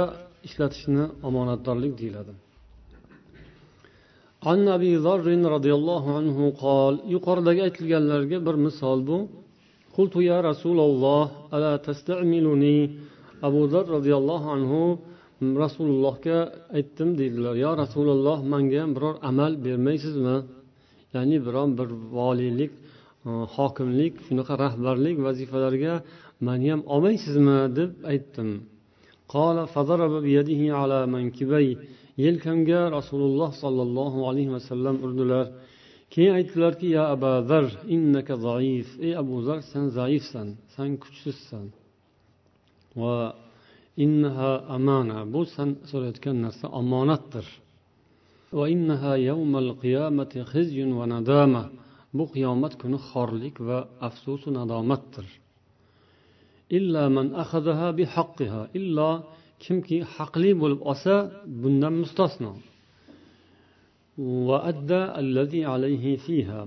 ishlatishni 0.47 1.05
omonatdorlik 1.29 1.95
deyiladi. 2.03 2.33
an 4.51 4.60
abi 4.75 4.91
zarrin 5.05 5.44
roziyallohu 5.55 6.10
anhu 6.20 6.44
qol 6.63 6.94
yuqoridagi 7.13 7.62
aytilganlarga 7.67 8.38
bir 8.48 8.55
misol 8.67 9.00
bu 9.10 9.17
قلت 10.00 10.15
يا 10.32 10.38
رسول 10.50 10.79
الله 10.89 11.24
ألا 11.55 11.74
تستعملني 11.88 12.77
abu 13.48 13.62
zar 13.74 13.86
roziyallohu 13.96 14.48
anhu 14.55 14.82
rasulullohga 15.63 16.38
aytdim 16.77 17.10
deydilar 17.20 17.55
yo 17.65 17.72
rasululloh 17.84 18.38
manga 18.53 18.77
ham 18.82 18.91
biror 18.96 19.15
amal 19.29 19.51
bermaysizmi 19.65 20.38
ya'ni 21.15 21.38
biron 21.46 21.70
bir 21.79 21.89
voliylik 22.17 22.72
hokimlik 23.55 24.13
shunaqa 24.27 24.53
rahbarlik 24.65 25.15
vazifalarga 25.27 25.94
mani 26.48 26.67
ham 26.72 26.82
olmaysizmi 26.94 27.58
deb 27.79 27.91
aytdim 28.12 28.50
Yelkamga 32.25 32.83
rasululloh 32.97 33.50
sollallohu 33.62 34.19
alayhi 34.31 34.50
vasallam 34.57 34.97
urdilar. 35.07 35.47
Keyin 36.12 36.33
aytdilarki 36.38 36.88
ya 36.97 37.05
abazar 37.14 37.64
innaka 37.97 38.35
zaif. 38.47 38.88
Ey 39.07 39.12
abu 39.23 39.37
zar 39.47 39.59
sen 39.71 39.85
zaifsan 39.99 40.49
san 40.75 40.90
kuchsizsan. 41.02 41.67
Va 43.00 43.17
innaha 44.05 44.52
amana. 44.76 45.19
Bu 45.33 45.40
san 45.55 45.71
so'rayotgan 45.90 46.37
narsa 46.45 46.67
omonatdir. 46.81 47.47
Va 48.59 48.64
innaha 48.75 49.12
yawmal 49.29 49.71
qiyamati 49.83 50.38
khizyun 50.52 50.90
va 50.99 51.05
nadama. 51.14 51.64
Bu 52.17 52.25
qiyomat 52.35 52.75
kuni 52.81 52.99
xorlik 53.09 53.57
va 53.69 53.79
afsusu 54.09 54.49
nadomatdir. 54.59 55.26
Illa 56.79 57.05
man 57.17 57.26
akhadaha 57.43 57.88
bihaqqiha 57.99 58.62
illo 58.79 59.11
kimki 59.64 59.96
haqli 60.16 60.50
bo'lib 60.62 60.80
olsa 60.90 61.14
bundan 61.62 61.94
mustasno. 62.02 62.52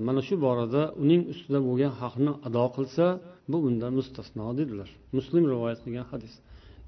Mana 0.08 0.22
shu 0.28 0.36
borada 0.46 0.82
uning 1.04 1.22
ustida 1.32 1.60
bo'lgan 1.68 1.94
haqni 2.02 2.32
ado 2.48 2.66
qilsa 2.76 3.06
bu 3.52 3.58
bundan 3.66 3.92
mustasno 4.00 4.46
dedilar. 4.60 4.90
Muslim 5.18 5.44
rivoyat 5.54 5.80
qilgan 5.86 6.08
hadis. 6.14 6.34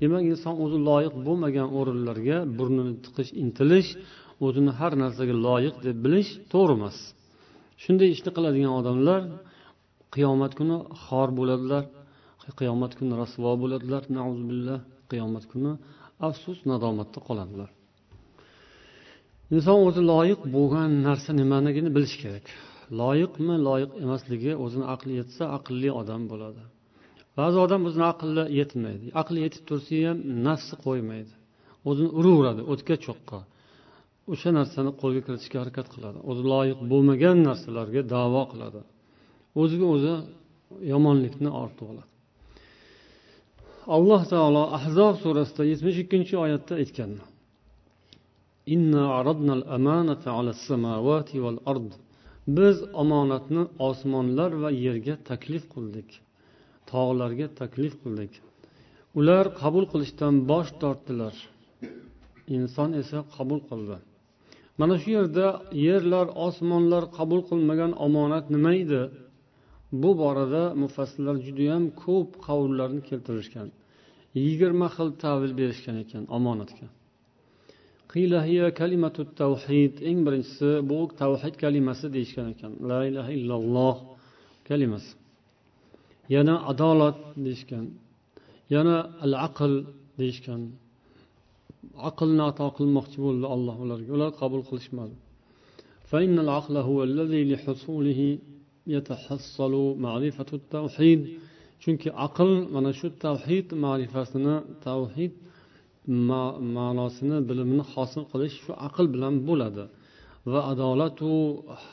Demak 0.02 0.24
inson 0.32 0.54
o'zi 0.64 0.78
loyiq 0.90 1.14
bo'lmagan 1.28 1.68
o'rinlarga 1.80 2.38
burnini 2.58 2.94
tiqish 3.06 3.32
intilish 3.44 3.90
o'zini 4.46 4.72
har 4.80 4.92
narsaga 5.04 5.36
loyiq 5.48 5.76
deb 5.88 5.98
bilish 6.06 6.30
to'g'ri 6.52 6.74
emas. 6.80 6.98
Shunday 7.84 8.10
ishni 8.16 8.32
qiladigan 8.38 8.74
odamlar 8.80 9.22
qiyomat 10.16 10.52
kuni 10.60 10.78
xor 11.06 11.30
bo'ladilar 11.40 11.84
qiyomat 12.60 12.92
kuni 13.00 13.14
rasvo 13.22 13.52
bo'ladilar 13.62 14.04
qiyomat 15.12 15.46
kuni 15.52 15.74
afsus 16.28 16.60
nadomatda 16.72 17.20
qoladilar. 17.28 17.70
Inson 19.56 19.80
o'zi 19.88 20.02
loyiq 20.12 20.42
bo'lgan 20.56 20.90
narsa 21.08 21.32
nimaligini 21.42 21.90
bilishi 21.96 22.18
kerak. 22.24 22.46
Loyiqmi 23.02 23.56
loyiq 23.68 23.92
emasligi 24.04 24.52
o'zini 24.66 24.86
aqli 24.94 25.14
yetsa 25.22 25.44
aqlli 25.58 25.90
odam 26.02 26.22
bo'ladi. 26.32 26.64
Ba'zi 27.40 27.58
odam 27.66 27.82
o'zini 27.88 28.06
aqli 28.14 28.44
yetmaydi. 28.60 29.06
Aqli 29.22 29.40
yetib 29.46 29.64
tursa 29.70 29.96
ham 30.08 30.18
nafsi 30.48 30.76
qo'ymaydi. 30.86 31.34
O'zini 31.90 32.10
uraveradi 32.20 32.62
o'tga 32.72 32.96
cho'qqa. 33.06 33.40
O'sha 34.34 34.50
narsani 34.60 34.92
qo'lga 35.02 35.22
kiritishga 35.26 35.58
harakat 35.64 35.88
qiladi. 35.94 36.20
O'zi 36.30 36.44
loyiq 36.54 36.80
bo'lmagan 36.92 37.38
narsalarga 37.48 38.02
davo 38.16 38.44
qiladi. 38.52 38.82
O'ziga 39.62 39.86
o'zi 39.96 40.14
yomonlikni 40.94 41.50
ortib 41.64 41.88
oladi. 41.94 42.12
Alloh 43.88 44.22
taolo 44.34 44.64
ahzob 44.78 45.16
surasida 45.24 45.64
yetmish 45.72 45.98
ikkinchi 46.04 46.36
oyatda 46.46 46.74
aytgan. 46.82 47.12
Biz 52.58 52.78
omonatni 53.02 53.64
osmonlar 53.90 54.52
va 54.64 54.70
yerga 54.86 55.16
taklif 55.30 55.64
qildik. 55.74 56.10
Tog'larga 56.92 57.48
taklif 57.62 57.94
qildik. 58.04 58.34
Ular 59.20 59.46
qabul 59.62 59.86
qilishdan 59.92 60.34
bosh 60.52 60.72
tortdilar. 60.82 61.36
Inson 62.58 62.90
esa 63.02 63.20
qabul 63.36 63.60
qildi. 63.70 63.98
Mana 64.80 64.96
shu 65.02 65.10
yerda 65.18 65.48
yerlar 65.88 66.28
osmonlar 66.48 67.04
qabul 67.18 67.42
qilmagan 67.50 67.92
omonat 68.06 68.46
nima 68.56 68.72
edi? 68.84 69.02
Bu 70.04 70.12
borada 70.22 70.64
mufassirlar 70.84 71.36
judayam 71.48 71.84
ko'p 72.04 72.30
qavullarni 72.48 73.02
keltirishgan. 73.10 73.68
Yigirma 74.44 74.88
xil 74.96 75.10
tavil 75.24 75.54
berishgan 75.60 75.98
ekan 76.04 76.24
omonatga. 76.38 76.88
Eng 80.10 80.20
birinchisi 80.26 80.70
bu 80.90 81.00
tavhid 81.22 81.56
kalimasi 81.64 82.06
deyishgan 82.16 82.48
ekan. 82.54 82.72
La 82.90 83.00
ilaha 83.10 83.32
illalloh 83.38 83.98
kalimasi. 84.70 85.12
Yana 86.36 86.56
adolat 86.72 87.18
deyishgan 87.46 87.86
yana 88.74 88.96
al 89.26 89.34
aql 89.48 89.74
deyishgan. 90.20 90.62
Aqlni 92.10 92.44
ato 92.52 92.68
qilmoqchi 92.78 93.18
bo'ldi 93.26 93.46
alloh 93.56 93.76
ularga. 93.84 94.10
Ular 94.18 94.32
qabul 94.42 94.62
qilishmadi. 94.70 95.16
Chunki 101.86 102.10
aql 102.28 102.50
mana 102.76 102.92
shu 103.00 103.08
tavhid 103.26 103.68
ma'rifasini 103.86 104.56
tavhid 104.88 105.34
ma'nosini 106.78 107.38
bilimini 107.50 107.84
hosil 107.94 108.24
qilish 108.32 108.56
shu 108.64 108.72
aql 108.88 109.06
bilan 109.16 109.34
bo'ladi 109.48 109.84
va 110.52 110.60
adolatu 110.72 111.32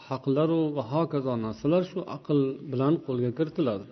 haqlaru 0.07 0.61
va 0.77 0.83
hokazo 0.93 1.35
narsalar 1.47 1.83
shu 1.91 2.01
aql 2.17 2.39
bilan 2.73 2.95
qo'lga 3.07 3.31
kiritiladi 3.39 3.87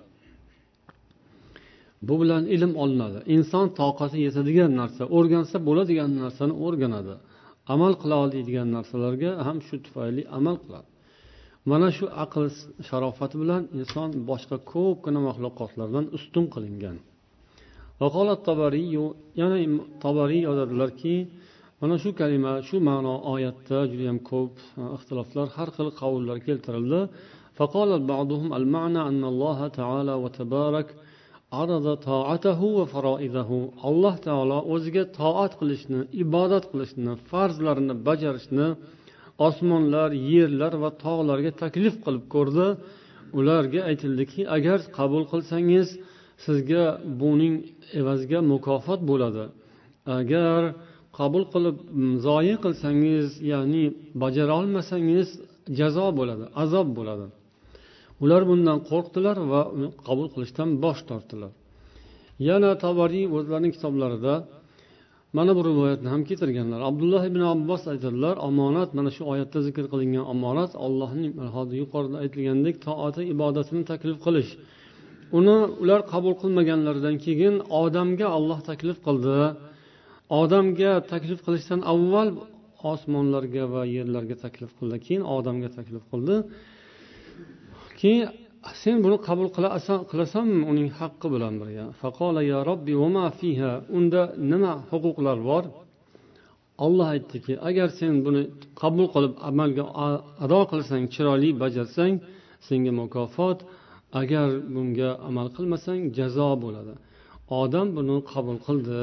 bu 2.06 2.14
bilan 2.22 2.42
ilm 2.54 2.72
olinadi 2.82 3.18
inson 3.36 3.66
toqati 3.80 4.18
yetadigan 4.26 4.70
narsa 4.80 5.02
o'rgansa 5.16 5.56
bo'ladigan 5.68 6.10
narsani 6.22 6.54
o'rganadi 6.66 7.14
amal 7.74 7.92
qila 8.02 8.16
oladigan 8.24 8.68
narsalarga 8.76 9.30
ham 9.46 9.58
shu 9.66 9.76
tufayli 9.84 10.22
amal 10.38 10.56
qiladi 10.64 10.88
mana 11.71 11.87
shu 11.97 12.05
aql 12.23 12.43
sharofati 12.87 13.35
bilan 13.41 13.61
inson 13.79 14.09
boshqa 14.29 14.57
ko'pgina 14.73 15.19
maxluqotlardan 15.27 16.05
ustun 16.17 16.45
qilingan 16.53 16.97
yana 19.39 19.57
tobariy 20.03 20.41
yozadilarki 20.47 21.15
mana 21.81 21.95
shu 22.03 22.09
kalima 22.19 22.51
shu 22.67 22.75
ma'no 22.89 23.13
oyatda 23.33 23.77
judayam 23.91 24.19
ko'p 24.29 24.53
ixtiloflar 24.97 25.47
har 25.55 25.69
xil 25.77 25.89
qavullar 25.99 26.37
keltirildi 26.47 27.01
فقال 27.59 27.89
بعضهم 28.13 28.49
المعنى 28.59 29.01
أن 29.11 29.23
الله 29.31 29.59
تعالى 29.79 30.13
وتبارك 30.23 30.87
alloh 33.89 34.15
taolo 34.27 34.57
o'ziga 34.73 35.03
toat 35.19 35.51
qilishni 35.59 35.99
ibodat 36.23 36.63
qilishni 36.71 37.11
farzlarini 37.29 37.95
bajarishni 38.07 38.67
osmonlar 39.46 40.10
yerlar 40.32 40.72
va 40.82 40.90
tog'larga 41.04 41.50
taklif 41.62 41.94
qilib 42.04 42.24
ko'rdi. 42.34 42.68
Ularga 43.38 43.80
aytildiki 43.90 44.40
agar 44.56 44.78
qabul 44.98 45.22
qilsangiz 45.32 45.86
sizga 46.44 46.84
buning 47.20 47.54
evaziga 48.00 48.38
mukofot 48.52 49.00
bo'ladi. 49.10 49.44
Agar 50.18 50.60
qabul 51.18 51.44
qilib 51.52 51.76
zoyi 52.26 52.54
qilsangiz 52.64 53.26
ya'ni 53.52 53.84
bajara 54.22 54.52
olmasangiz 54.60 55.28
jazo 55.78 56.06
bo'ladi 56.18 56.44
azob 56.62 56.88
bo'ladi. 56.98 57.26
Ular 58.24 58.42
bundan 58.50 58.78
qo'rqdilar 58.90 59.36
va 59.52 59.60
uni 59.74 59.88
qabul 60.06 60.26
qilishdan 60.34 60.68
bosh 60.84 61.00
tortdilar. 61.10 61.52
Yana 62.48 62.70
tabariy 62.84 63.26
o'zlarining 63.36 63.72
kitoblarida 63.76 64.34
mana 65.36 65.52
bu 65.56 65.62
rivoyatni 65.68 66.08
ham 66.14 66.22
keltirganlar. 66.28 66.80
Abdulloh 66.90 67.22
ibn 67.30 67.40
abbos 67.54 67.82
aytadilar 67.92 68.36
omonat 68.48 68.90
mana 68.98 69.10
shu 69.16 69.22
oyatda 69.32 69.58
zikr 69.66 69.84
qilingan 69.92 70.24
omonat 70.34 70.72
allohning 70.86 71.32
yuqorida 71.82 72.16
aytilgandek 72.24 72.76
toati 72.86 73.22
ibodatini 73.34 73.82
taklif 73.90 74.18
qilish 74.26 74.50
uni 75.38 75.56
ular 75.82 76.00
qabul 76.12 76.34
qilmaganlaridan 76.42 77.16
keyin 77.26 77.54
odamga 77.82 78.26
olloh 78.38 78.58
taklif 78.70 78.98
qildi. 79.06 79.38
Odamga 80.40 80.92
taklif 81.12 81.40
qilishdan 81.46 81.80
avval 81.92 82.28
osmonlarga 82.92 83.64
va 83.74 83.82
yerlarga 83.96 84.36
taklif 84.44 84.70
qildi 84.78 84.96
keyin 85.06 85.24
odamga 85.36 85.68
taklif 85.76 86.04
qildi. 86.12 86.36
Keyin 88.00 88.26
Ah, 88.66 88.74
sen 88.82 88.96
buni 89.04 89.16
qabul 89.28 89.48
qilasanmi? 90.10 90.62
Uning 90.72 90.88
haqqi 90.98 91.28
bilan 91.34 91.54
birga. 91.60 91.84
Faqola 92.00 92.42
ya 92.52 92.58
robbi 92.70 92.94
vama 93.02 93.26
fiha? 93.40 93.72
Unda 93.96 94.22
nima 94.52 94.72
huquqlar 94.90 95.38
bor? 95.48 95.64
Olloh 96.84 97.08
aytdiki 97.14 97.54
agar 97.68 97.88
sen 98.00 98.14
buni 98.24 98.42
qabul 98.82 99.06
qilib 99.14 99.34
amalga 99.50 99.84
ado 100.44 100.60
qilsang 100.72 101.04
chiroyli 101.14 101.50
bajarsang 101.62 102.14
senga 102.66 102.92
mukofot. 103.00 103.58
Agar 104.20 104.48
bunga 104.74 105.10
amal 105.28 105.48
qilmasang 105.56 106.00
jazo 106.18 106.50
bo'ladi. 106.64 106.94
Odam 107.60 107.86
buni 107.96 108.16
qabul 108.32 108.56
qildi 108.66 109.00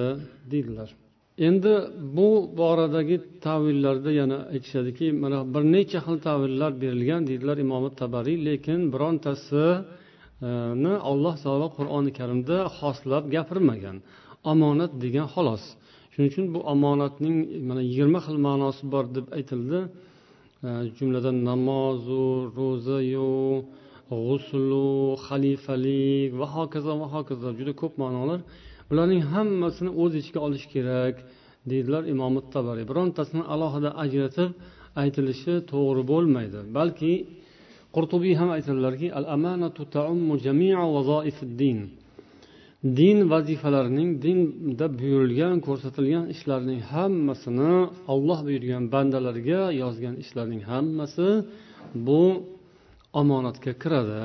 deydilar. 0.51 0.89
Endi 1.37 1.73
bu 2.17 2.29
boradagi 2.57 3.17
tavillarda 3.41 4.11
yana 4.11 4.37
aytishadiki 4.53 5.05
mana 5.23 5.39
bir 5.53 5.63
necha 5.75 5.99
xil 6.05 6.17
tavillar 6.27 6.71
berilgan 6.81 7.21
deydilar 7.29 7.57
imom 7.65 7.83
tabariy 8.01 8.37
lekin 8.47 8.79
birontasini 8.93 10.87
e, 10.89 10.91
alloh 11.11 11.35
taolo 11.43 11.67
qur'oni 11.77 12.11
karimda 12.19 12.57
xoslab 12.77 13.23
gapirmagan. 13.35 13.97
Omonat 14.51 14.91
degan 15.03 15.27
xolos. 15.33 15.63
Shuning 16.11 16.29
uchun 16.31 16.45
bu 16.53 16.59
omonatning 16.73 17.37
mana 17.69 17.81
yigirma 17.89 18.19
xil 18.25 18.37
ma'nosi 18.47 18.83
bor 18.93 19.05
deb 19.17 19.25
aytildi. 19.37 19.79
E, 20.67 20.69
jumladan 20.97 21.37
namozu 21.49 22.25
ro'zayu 22.57 23.31
g'uslu 24.25 24.87
xalifalik 25.25 26.29
va 26.39 26.47
hokazo 26.55 26.91
va 27.01 27.07
hokazo 27.15 27.47
juda 27.59 27.73
ko'p 27.81 27.93
ma'nolar. 28.03 28.39
Bularning 28.89 29.23
hammasini 29.33 29.91
o'z 30.03 30.13
ichiga 30.21 30.39
olish 30.47 30.65
kerak 30.73 31.15
deydilar 31.69 32.03
imom 32.13 32.33
tabariy 32.53 32.85
birontasini 32.91 33.43
alohida 33.53 33.89
ajratib 34.03 34.51
aytilishi 35.01 35.53
to'g'ri 35.71 36.03
bo'lmaydi. 36.11 36.59
Balki 36.77 37.13
qurtubiy 37.95 38.33
ham 38.39 38.49
aytadilarki 38.57 39.07
al 39.17 39.25
amanatu 39.35 39.83
din 41.61 41.79
din 42.99 43.17
vazifalarining 43.33 44.09
dinda 44.25 44.87
buyurilgan 44.99 45.55
ko'rsatilgan 45.67 46.25
ishlarning 46.33 46.81
hammasini 46.93 47.73
olloh 48.13 48.39
buyurgan 48.47 48.83
bandalarga 48.93 49.61
yozgan 49.81 50.15
ishlarning 50.23 50.61
hammasi 50.71 51.29
bu 52.07 52.21
omonatga 53.21 53.73
kiradi. 53.83 54.21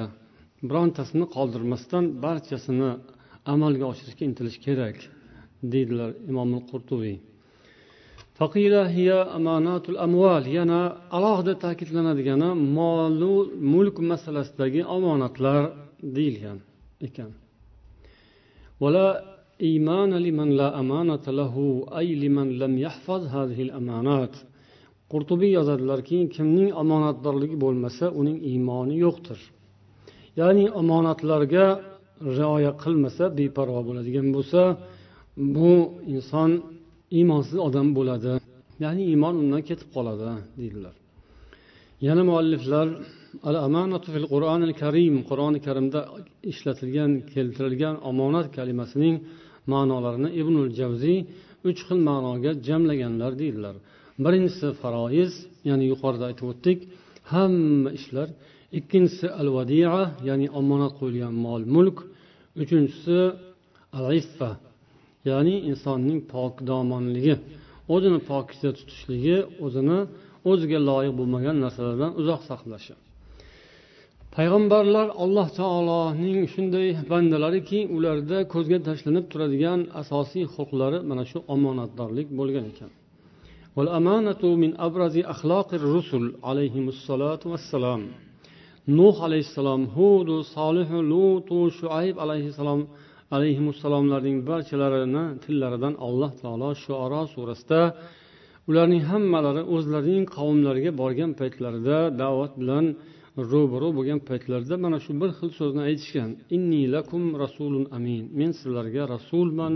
Birontasini 0.68 1.26
qoldirmasdan 1.36 2.04
barchasini 2.24 2.90
amalga 3.53 3.85
oshirishga 3.91 4.23
intilish 4.29 4.59
kerak 4.65 4.97
deydilar 5.71 6.09
imom 6.31 6.49
qurtubiy 6.71 7.17
yana 10.57 10.79
alohida 11.17 11.53
ta'kidlanadigani 11.63 12.49
molu 12.77 13.33
mulk 13.73 13.95
masalasidagi 14.11 14.81
omonatlar 14.95 15.61
deyilgan 16.15 16.57
ekan 17.07 17.31
إيمان 19.69 20.11
لمن 20.25 20.49
لا 20.59 20.79
أمانة 20.81 21.25
له 21.39 21.55
أي 21.99 22.07
لمن 22.23 22.47
لم 22.61 22.73
يحفظ 22.85 23.21
هذه 23.35 23.59
الأمانات 23.67 24.35
qurtubiy 25.11 25.51
yozadilarki 25.59 26.17
kimning 26.35 26.71
omonatdorligi 26.81 27.57
bo'lmasa 27.63 28.05
uning 28.19 28.37
iymoni 28.49 28.95
yo'qdir 29.05 29.39
ya'ni 30.39 30.65
omonatlarga 30.81 31.65
rioya 32.38 32.72
qilmasa 32.82 33.24
beparvo 33.38 33.80
bo'ladigan 33.88 34.26
bo'lsa 34.36 34.60
bu 35.56 35.72
inson 36.14 36.50
iymonsiz 37.18 37.58
odam 37.68 37.88
bo'ladi. 37.98 38.32
Ya'ni 38.84 39.02
iymon 39.12 39.34
undan 39.42 39.62
ketib 39.68 39.88
qoladi 39.96 40.30
deydilar. 40.60 40.94
Yana 42.06 42.22
mualliflar 42.30 42.86
al 43.48 43.56
amanatu 43.66 44.08
fil 44.14 44.26
qur'onil 44.32 44.72
karim 44.82 45.14
qur'oni 45.30 45.58
karimda 45.66 46.00
ishlatilgan 46.52 47.10
keltirilgan 47.32 47.94
omonat 48.10 48.46
kalimasining 48.56 49.16
ma'nolarini 49.72 50.30
ibnul 50.40 50.70
javziy 50.80 51.18
uch 51.68 51.80
xil 51.86 51.98
ma'noga 52.10 52.50
jamlaganlar 52.66 53.32
deydilar. 53.42 53.74
Birinchisi 54.24 54.68
faroiz 54.82 55.32
ya'ni 55.68 55.84
yuqorida 55.92 56.24
aytib 56.30 56.46
o'tdik 56.52 56.78
hamma 57.32 57.90
ishlar. 57.98 58.28
Ikkinchisi 58.78 59.26
al 59.40 59.48
vadia 59.56 59.94
ya'ni 60.28 60.46
omonat 60.60 60.92
qo'yilgan 60.98 61.34
mol 61.46 61.62
mulk 61.76 61.98
uchinchisi 62.62 63.18
al 63.98 64.06
iffa 64.20 64.50
ya'ni 65.30 65.54
insonning 65.70 66.20
pok 66.32 66.54
domonligi 66.70 67.34
o'zini 67.94 68.20
pokiza 68.30 68.70
tutishligi 68.78 69.36
o'zini 69.64 69.98
o'ziga 70.50 70.78
loyiq 70.88 71.14
bo'lmagan 71.20 71.56
narsalardan 71.64 72.10
uzoq 72.20 72.40
saqlashi. 72.50 72.94
Payg'ambarlar 74.36 75.08
alloh 75.24 75.48
taoloning 75.60 76.40
shunday 76.54 76.88
bandalariki 77.12 77.78
ularda 77.96 78.38
ko'zga 78.54 78.78
tashlanib 78.88 79.24
turadigan 79.32 79.80
asosiy 80.02 80.44
xulqlari 80.54 80.98
mana 81.10 81.24
shu 81.30 81.38
omonatdorlik 81.54 82.28
bo'lgan 82.40 82.66
ekan. 82.72 82.92
Min 83.76 84.72
الرسل 84.86 85.82
rusul 85.94 86.24
alayhimussalatu 86.42 87.46
والسلام 87.52 88.31
nuh 88.98 89.16
alayhissalom 89.26 89.82
hudu 89.96 90.36
solihu 90.56 90.96
lutu 91.12 91.58
shuayb 91.78 92.16
alayhissalom 92.24 92.80
alayhissalomlarning 93.36 94.38
barchalarini 94.48 95.24
tillaridan 95.44 95.94
alloh 96.06 96.30
taolo 96.42 96.70
shuaro 96.84 97.22
surasida 97.34 97.82
ularning 98.70 99.02
hammalari 99.10 99.62
o'zlarining 99.74 100.26
qavmlariga 100.36 100.90
borgan 101.02 101.30
paytlarida 101.40 101.98
da'vat 102.22 102.52
bilan 102.60 102.86
ro'baro 103.52 103.88
bo'lgan 103.98 104.20
paytlarida 104.28 104.74
mana 104.84 104.98
shu 105.04 105.12
bir 105.20 105.30
xil 105.38 105.50
so'zni 105.58 105.82
aytishgan. 105.88 106.30
Inni 106.56 106.82
lakum 106.94 107.24
rasulun 107.44 107.84
amin. 107.96 108.24
Men 108.38 108.50
sizlarga 108.60 109.02
rasulman 109.14 109.74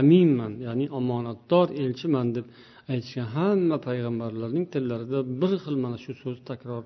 aminman 0.00 0.52
ya'ni 0.66 0.86
omonatdor 0.98 1.66
elchiman 1.84 2.26
deb 2.36 2.46
aytishgan 2.92 3.28
hamma 3.36 3.76
payg'ambarlarning 3.86 4.66
tillarida 4.74 5.18
bir 5.40 5.52
xil 5.62 5.76
mana 5.84 5.98
shu 6.04 6.12
so'z 6.22 6.38
takror 6.50 6.82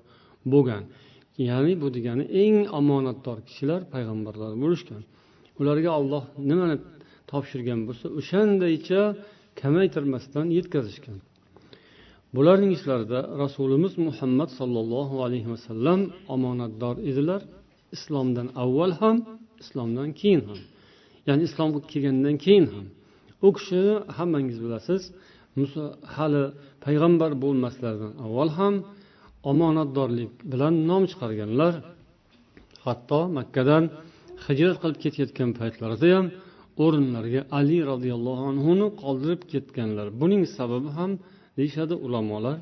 bo'lgan. 0.53 0.83
Ya'ni 1.37 1.73
bu 1.81 1.87
degani 1.95 2.23
eng 2.43 2.57
omonatdor 2.79 3.37
kishilar 3.47 3.81
payg'ambarlar 3.93 4.51
bo'lishgan. 4.63 5.03
Ularga 5.59 5.91
olloh 5.99 6.23
nimani 6.49 6.77
topshirgan 7.31 7.79
bo'lsa 7.87 8.07
o'shandaycha 8.19 9.01
kamaytirmasdan 9.61 10.45
yetkazishgan. 10.57 11.17
Bularning 12.35 12.71
ishlarida 12.77 13.19
rasulimiz 13.43 13.93
muhammad 14.07 14.49
sollallohu 14.59 15.15
alayhi 15.25 15.49
vasallam 15.53 15.99
omonatdor 16.35 16.95
edilar. 17.09 17.41
Islomdan 17.95 18.47
avval 18.63 18.91
ham 19.01 19.17
islomdan 19.63 20.09
keyin 20.21 20.41
ham. 20.49 20.59
Ya'ni 21.27 21.43
islomga 21.49 21.79
kelgandan 21.91 22.35
keyin 22.45 22.65
ham. 22.73 22.85
U 23.45 23.47
kishini 23.57 23.93
hammangiz 24.17 24.57
bilasiz 24.65 25.01
hali 26.15 26.43
payg'ambar 26.85 27.31
bo'lmaslaridan 27.43 28.13
avval 28.25 28.49
ham 28.59 28.75
omonatdorlik 29.49 30.31
bilan 30.51 30.73
nom 30.89 31.03
chiqarganlar 31.11 31.73
hatto 32.85 33.19
makkadan 33.37 33.83
hijrat 34.47 34.77
qilib 34.81 34.97
ketayotgan 35.03 35.49
paytlarida 35.59 36.07
ham 36.15 36.27
o'rinlariga 36.83 37.41
ali 37.59 37.77
roziyallohu 37.91 38.43
anhuni 38.51 38.87
qoldirib 39.03 39.41
ketganlar. 39.51 40.07
Buning 40.21 40.43
sababi 40.57 40.89
ham 40.97 41.11
deyishadi 41.57 41.95
ulamolar 42.05 42.57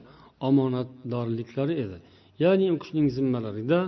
omonatdorliklari 0.48 1.76
edi. 1.84 1.98
Ya'ni 2.44 2.66
u 2.74 2.78
kishining 2.82 3.08
zimmalarida 3.18 3.80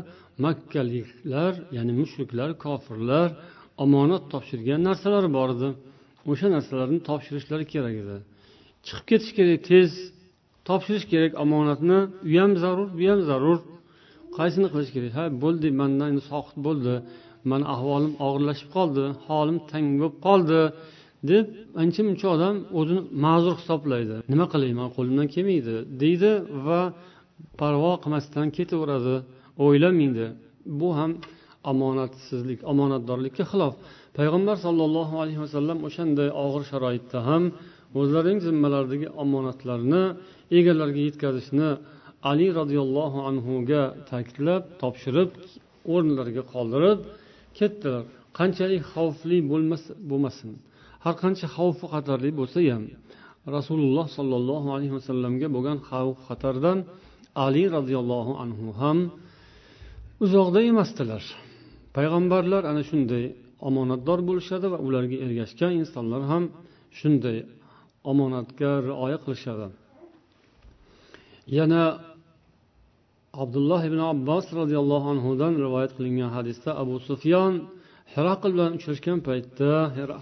makkaliklar 0.45 1.54
ya'ni 1.77 1.93
mushriklar 2.01 2.49
kofirlar 2.65 3.30
omonat 3.84 4.23
topshirgan 4.34 4.80
narsalar 4.88 5.25
bor 5.38 5.49
edi. 5.56 5.69
O'sha 6.32 6.47
narsalarni 6.56 6.99
topshirishlari 7.10 7.65
kerak 7.73 7.95
edi. 8.04 8.17
Chiqib 8.88 9.06
ketish 9.10 9.32
kerak 9.38 9.60
tez 9.69 9.91
topshirish 10.71 11.05
kerak 11.13 11.31
omonatni. 11.43 11.99
U 12.31 12.36
ham 12.41 12.51
zarur 12.63 12.89
bu 12.99 13.05
ham 13.12 13.19
zarur. 13.29 13.57
Qaysini 14.38 14.67
qilish 14.73 14.91
kerak? 14.95 15.12
Ha 15.17 15.25
bo'ldi 15.43 15.67
mandan 15.81 16.07
endi 16.12 16.23
soqit 16.31 16.57
bo'ldi. 16.67 16.93
Mani 17.51 17.65
ahvolim 17.75 18.13
og'irlashib 18.25 18.69
qoldi 18.75 19.03
holim 19.27 19.57
tang 19.71 19.86
bo'lib 19.99 20.15
qoldi 20.27 20.60
deb 21.29 21.45
ancha 21.81 22.01
muncha 22.07 22.27
odam 22.36 22.55
o'zini 22.79 23.01
ma'zur 23.25 23.55
hisoblaydi. 23.62 24.15
Nima 24.31 24.45
qilay 24.53 24.71
man 24.79 24.89
qo'limdan 24.95 25.27
kelmaydi 25.36 25.75
deydi 26.01 26.31
va 26.65 26.79
parvo 27.62 27.91
qilmasdan 28.03 28.47
ketaveradi. 28.57 29.15
O'ylamaydi. 29.65 30.25
Bu 30.79 30.89
ham 30.99 31.12
omonatsizlik 31.71 32.60
omonatdorlikka 32.71 33.43
xilof. 33.51 33.73
Payg'ambar 34.17 34.55
sollallohu 34.65 35.15
alayhi 35.23 35.41
vasallam 35.45 35.77
o'shanday 35.88 36.29
og'ir 36.45 36.63
sharoitda 36.71 37.19
ham 37.29 37.43
o'zlarining 37.99 38.39
zimmalaridagi 38.47 39.08
omonatlarni 39.23 40.04
egalariga 40.58 41.01
yetkazishni 41.08 41.69
ali 42.32 42.47
roziyallohu 42.60 43.19
anhuga 43.30 43.84
ta'kidlab 44.10 44.63
topshirib 44.82 45.30
o'rnlariga 45.93 46.43
qoldirib 46.54 46.99
ketdilar. 47.60 48.04
Qanchalik 48.39 48.84
xavfli 48.93 49.38
bo'lmasin. 50.12 50.51
Har 51.04 51.15
qancha 51.23 51.47
xavfu 51.56 51.86
xatarli 51.93 52.32
bo'lsa 52.39 52.60
ham 52.73 52.84
rasululloh 53.56 54.08
sollallohu 54.17 54.67
alayhi 54.75 54.93
vasallamga 54.97 55.47
bo'lgan 55.56 55.77
xavf 55.89 56.17
xatardan 56.27 56.77
ali 57.45 57.63
roziyallohu 57.75 58.34
anhu 58.43 58.67
ham 58.82 58.97
uzoqda 60.25 60.60
emasdilar. 60.71 61.23
Payg'ambarlar 61.95 62.63
ana 62.71 62.84
shunday 62.89 63.25
omonatdor 63.67 64.19
bo'lishadi 64.30 64.67
va 64.73 64.80
ularga 64.88 65.17
ergashgan 65.25 65.71
insonlar 65.82 66.21
ham 66.32 66.43
shunday 66.99 67.38
omonatga 68.10 68.72
rioya 68.88 69.18
qilishadi. 69.24 69.68
Yana 71.58 71.84
abdulloh 73.44 73.82
ibn 73.90 74.00
abbos 74.14 74.46
roziyallohu 74.60 75.08
anhudan 75.14 75.54
rivoyat 75.64 75.92
qilingan 75.98 76.32
hadisda 76.38 76.72
abu 76.84 76.96
sufyon 77.10 77.54
hiraql 78.14 78.50
bilan 78.56 78.72
uchrashgan 78.78 79.20
paytda 79.28 79.72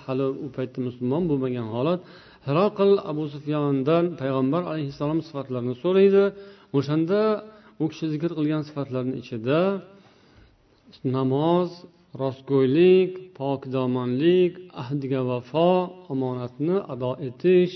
hali 0.05 0.27
u 0.45 0.47
paytda 0.57 0.79
musulmon 0.87 1.23
bo'lmagan 1.29 1.67
holat 1.75 1.99
hiraql 2.47 2.91
abu 3.11 3.23
sufyondan 3.33 4.05
payg'ambar 4.21 4.61
alayhissalom 4.71 5.19
sifatlarini 5.27 5.75
so'raydi. 5.83 6.23
O'shanda 6.77 7.21
u 7.83 7.85
kishi 7.91 8.05
zikr 8.13 8.31
qilgan 8.37 8.61
sifatlarni 8.67 9.15
ichida 9.21 9.59
namoz 11.15 11.69
rostgo'ylik 12.21 13.11
pokdomonlik 13.39 14.53
ahdiga 14.81 15.21
vafo 15.29 15.71
omonatni 16.13 16.77
ado 16.93 17.11
etish 17.27 17.75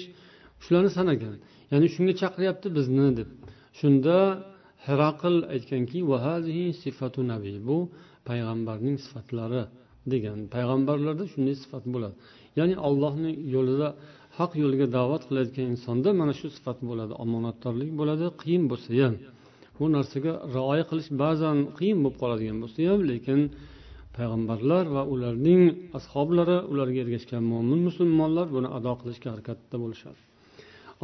shularni 0.64 0.92
sanagan. 0.98 1.36
Ya'ni 1.72 1.88
shunga 1.96 2.14
chaqiryapti 2.22 2.68
bizni 2.78 3.08
deb. 3.20 3.30
Shunda 3.80 4.18
hiraql 4.86 5.36
aytganki 5.54 6.00
bu 7.68 7.78
payg'ambarning 8.28 8.98
sifatlari 9.06 9.64
degan. 10.12 10.38
Payg'ambarlarda 10.54 11.26
shunday 11.34 11.56
sifat 11.64 11.84
bo'ladi. 11.94 12.16
Ya'ni 12.60 12.76
allohni 12.88 13.32
yo'lida 13.56 13.90
haq 14.38 14.52
yo'lga 14.64 14.86
da'vat 14.98 15.22
qilayotgan 15.28 15.66
insonda 15.74 16.10
mana 16.20 16.34
shu 16.40 16.48
sifat 16.58 16.78
bo'ladi. 16.90 17.14
Omonatdorlik 17.24 17.92
bo'ladi 18.00 18.26
qiyin 18.42 18.64
bo'lsa 18.72 18.90
ham 19.04 19.16
bu 19.78 19.86
narsaga 19.96 20.34
rioya 20.56 20.84
qilish 20.90 21.10
ba'zan 21.24 21.58
qiyin 21.78 21.98
bo'lib 22.04 22.18
qoladigan 22.22 22.58
bo'lsa 22.64 22.80
ham 22.92 23.02
lekin 23.12 23.40
payg'ambarlar 24.18 24.86
va 24.96 25.04
ularning 25.14 25.64
ashoblari 26.00 26.58
ularga 26.72 27.00
ergashgan 27.06 27.44
mo'min 27.54 27.80
musulmonlar 27.88 28.48
buni 28.56 28.70
ado 28.78 28.94
qilishga 29.02 29.28
harakatda 29.34 29.76
bo'lishadi. 29.84 30.22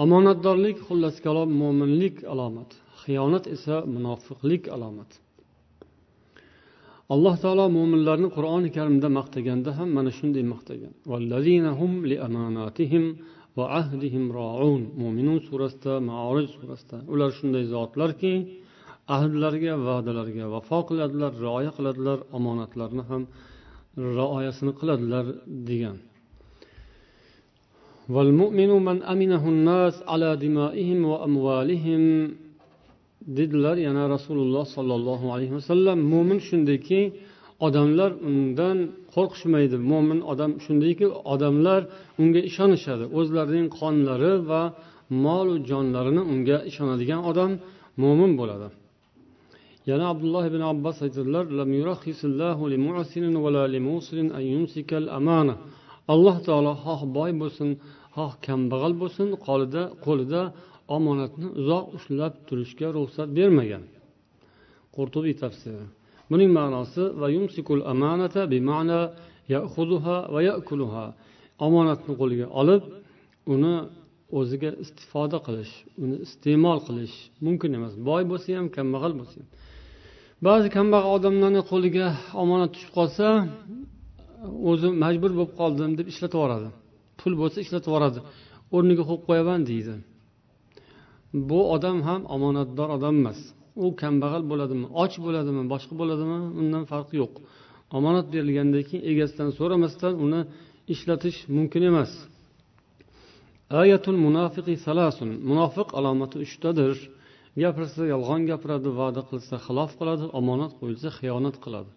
Omonatdorlik 0.03 0.77
xullas 0.87 1.15
kalom 1.25 1.49
mo'minlik 1.61 2.15
alomati 2.33 2.75
xiyonat 3.01 3.45
esa 3.55 3.75
munofiqlik 3.95 4.63
alomati 4.75 5.17
alloh 7.13 7.35
taolo 7.43 7.65
mo'minlarni 7.77 8.29
qur'oni 8.35 8.69
karimda 8.77 9.07
maqtaganda 9.19 9.69
ham 9.79 9.89
mana 9.97 10.11
shunday 10.17 10.43
maqtagan. 10.53 10.93
Mo'minun 15.01 15.39
surasida 15.47 15.93
maorij 16.09 16.47
surasida. 16.55 16.97
Ular 17.13 17.29
shunday 17.37 17.63
zotlarki 17.73 18.33
ahdlariga 19.16 19.74
va'dalarga 19.86 20.44
vafo 20.54 20.78
qiladilar 20.88 21.32
rioya 21.44 21.70
qiladilar 21.76 22.18
omonatlarni 22.38 23.02
ham 23.10 23.22
rioyasini 24.16 24.72
qiladilar 24.80 25.24
degan 25.70 25.98
والمؤمن 28.14 28.70
من 28.88 28.98
أمنه 29.12 29.44
الناس 29.54 29.94
على 30.12 30.30
دمائهم 30.44 30.98
وأموالهم 31.10 32.02
dedilar 33.36 33.76
yana 33.76 34.04
rasululloh 34.14 34.64
sollallohu 34.76 35.26
alayhi 35.34 35.54
vasallam 35.58 35.98
mo'min 36.12 36.38
shundayki 36.48 37.00
odamlar 37.66 38.10
undan 38.28 38.78
qo'rqishmaydi 39.14 39.76
mo'min 39.92 40.20
odam 40.32 40.50
shundayki 40.64 41.06
odamlar 41.34 41.80
unga 42.22 42.40
ishonishadi 42.50 43.04
o'zlarining 43.18 43.68
qonlari 43.80 44.32
va 44.50 44.62
molu 45.24 45.54
jonlarini 45.70 46.22
unga 46.32 46.58
ishonadigan 46.70 47.20
odam 47.30 47.50
mo'min 48.02 48.30
bo'ladi 48.40 48.68
Yana 49.89 50.05
abdulloh 50.13 50.43
ibn 50.51 50.61
abbos 50.71 50.97
aytadilar 51.05 51.45
alloh 56.13 56.37
taolo 56.47 56.73
xoh 56.83 57.01
boy 57.17 57.31
bo'lsin 57.41 57.69
xoh 58.15 58.31
kambag'al 58.45 58.93
bo'lsin 59.01 59.27
qo'lida 59.47 59.83
qo'lida 60.05 60.41
omonatni 60.95 61.47
uzoq 61.59 61.85
ushlab 61.97 62.33
turishga 62.47 62.87
ruxsat 62.97 63.27
bermagan. 63.37 63.83
Qurtubiy 64.95 65.35
tafsiri. 65.43 65.85
Buning 66.31 66.51
ma'nosi 66.59 67.03
omonatni 71.67 72.13
qo'liga 72.21 72.47
olib 72.61 72.83
uni 73.53 73.75
o'ziga 74.39 74.69
istifoda 74.83 75.37
qilish 75.47 75.73
uni 76.03 76.15
iste'mol 76.25 76.79
qilish 76.87 77.15
mumkin 77.45 77.71
emas. 77.77 77.93
Boy 78.09 78.23
bo'lsa 78.31 78.47
ham 78.59 78.67
kambag'al 78.77 79.13
bo'lsa 79.19 79.37
ham. 79.41 79.47
Ba'zi 80.47 80.67
kambag'al 80.75 81.11
odamlarni 81.17 81.61
qo'liga 81.71 82.07
omonat 82.43 82.69
tushib 82.75 82.91
qolsa 82.97 83.25
o'zi 84.69 84.87
majbur 85.03 85.31
bo'lib 85.37 85.53
qoldim 85.61 85.91
deb 85.99 86.07
ishlatib 86.13 86.37
yuboradi 86.39 86.69
pul 87.19 87.33
bo'lsa 87.41 87.57
ishlatib 87.65 87.89
yuboradi 87.91 88.19
o'rniga 88.75 89.03
qo'yib 89.09 89.23
qo'yaman 89.29 89.61
deydi. 89.69 89.93
Bu 91.49 91.59
odam 91.75 91.97
ham 92.07 92.21
omonatdor 92.35 92.89
odam 92.97 93.15
emas. 93.21 93.39
U 93.83 93.85
kambag'al 94.01 94.43
bo'ladimi 94.51 94.87
och 95.03 95.13
bo'ladimi 95.25 95.63
boshqa 95.73 95.93
bo'ladimi 96.01 96.37
undan 96.61 96.83
farqi 96.91 97.15
yo'q. 97.21 97.33
Omonat 97.97 98.25
berilgandan 98.33 98.83
keyin 98.89 99.03
egasidan 99.11 99.49
so'ramasdan 99.57 100.13
uni 100.25 100.41
ishlatish 100.93 101.37
mumkin 101.55 101.83
emas. 101.91 102.11
Ayatul 103.81 104.19
munofiqi 104.25 104.73
salasun. 104.87 105.29
Munofiq 105.49 105.87
alomati 105.97 106.35
uchtadir. 106.45 106.93
Gapirsa 107.57 108.01
yolg'on 108.13 108.41
gapiradi 108.51 108.89
va'da 108.99 109.21
qilsa 109.29 109.55
xilof 109.65 109.91
qiladi 109.99 110.25
omonat 110.39 110.71
qo'yilsa 110.79 111.09
xiyonat 111.19 111.57
qiladi. 111.63 111.91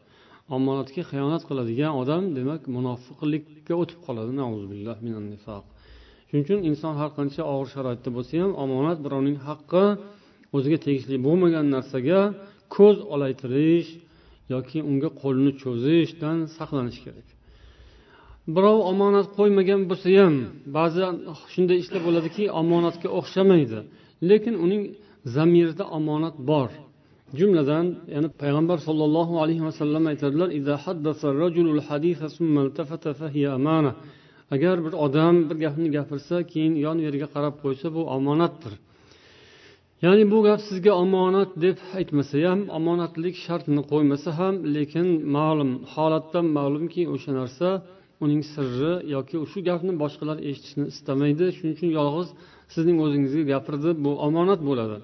Omonatga 0.57 1.03
xiyonat 1.11 1.43
qiladigan 1.49 1.93
odam 2.03 2.23
demak 2.39 2.63
munofiqlikka 2.77 3.75
o'tib 3.83 3.99
qoladi. 4.07 4.31
Shuning 6.29 6.45
uchun 6.47 6.61
inson 6.71 6.95
har 7.01 7.11
qancha 7.19 7.43
og'ir 7.53 7.69
sharoitda 7.75 8.11
bo'lsa 8.17 8.35
ham 8.43 8.53
omonat 8.65 8.99
birovning 9.05 9.39
haqqi 9.49 9.85
o'ziga 10.57 10.79
tegishli 10.85 11.17
bo'lmagan 11.27 11.67
narsaga 11.75 12.21
ko'z 12.77 12.97
olaytirish 13.15 13.91
yoki 14.55 14.79
unga 14.91 15.11
qo'lni 15.23 15.53
cho'zishdan 15.63 16.39
saqlanish 16.57 17.01
kerak. 17.05 17.29
Birov 18.55 18.79
omonat 18.93 19.27
qo'ymagan 19.39 19.81
bo'lsa 19.91 20.09
ham 20.21 20.35
ba'zan 20.77 21.15
shunday 21.53 21.79
ishlar 21.83 22.01
bo'ladiki 22.09 22.45
omonatga 22.61 23.09
o'xshamaydi. 23.19 23.79
Lekin 24.31 24.55
uning 24.65 24.83
zamirida 25.35 25.85
omonat 25.99 26.37
bor. 26.51 26.71
Jumladan 27.39 27.87
ya'ni 28.15 28.29
payg'ambar 28.43 28.79
sollallohu 28.87 29.35
alayhi 29.43 29.65
vasallam 29.69 30.05
aytadilar 30.13 30.49
agar 34.55 34.77
bir 34.85 34.95
odam 35.05 35.37
bir 35.51 35.57
gapni 35.65 35.89
gapirsa 35.97 36.37
keyin 36.53 36.75
yon 36.85 36.97
veriga 37.07 37.29
qarab 37.35 37.55
qo'ysa 37.63 37.87
bu 37.97 38.03
omonatdir. 38.17 38.75
Ya'ni 40.05 40.25
bu 40.33 40.39
gap 40.47 40.61
sizga 40.69 40.93
omonat 41.05 41.51
deb 41.65 41.77
aytmasa 41.99 42.37
ham 42.47 42.61
omonatlik 42.79 43.35
shartini 43.45 43.83
qo'ymasa 43.93 44.31
ham 44.39 44.55
lekin 44.75 45.07
ma'lum 45.37 45.71
holatdan 45.93 46.47
ma'lumki 46.59 47.03
o'sha 47.15 47.33
narsa 47.41 47.69
uning 48.25 48.43
sirri 48.53 48.93
yoki 49.15 49.37
shu 49.53 49.59
gapni 49.69 49.93
boshqalar 50.03 50.39
eshitishni 50.49 50.85
istamaydi. 50.93 51.45
Shuning 51.57 51.75
uchun 51.77 51.91
yolg'iz 51.99 52.29
sizning 52.75 52.99
o'zingizga 53.05 53.45
gapirdi 53.53 53.91
bu 54.05 54.11
omonat 54.27 54.61
bo'ladi. 54.69 54.99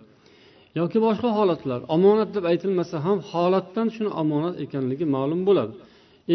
Yoki 0.81 0.99
boshqa 1.07 1.29
holatlar 1.39 1.81
omonat 1.97 2.31
deb 2.37 2.45
aytilmasa 2.53 2.97
ham 3.07 3.19
holatdan 3.31 3.89
shuni 3.95 4.11
omonat 4.23 4.55
ekanligi 4.65 5.07
ma'lum 5.17 5.41
bo'ladi. 5.49 5.75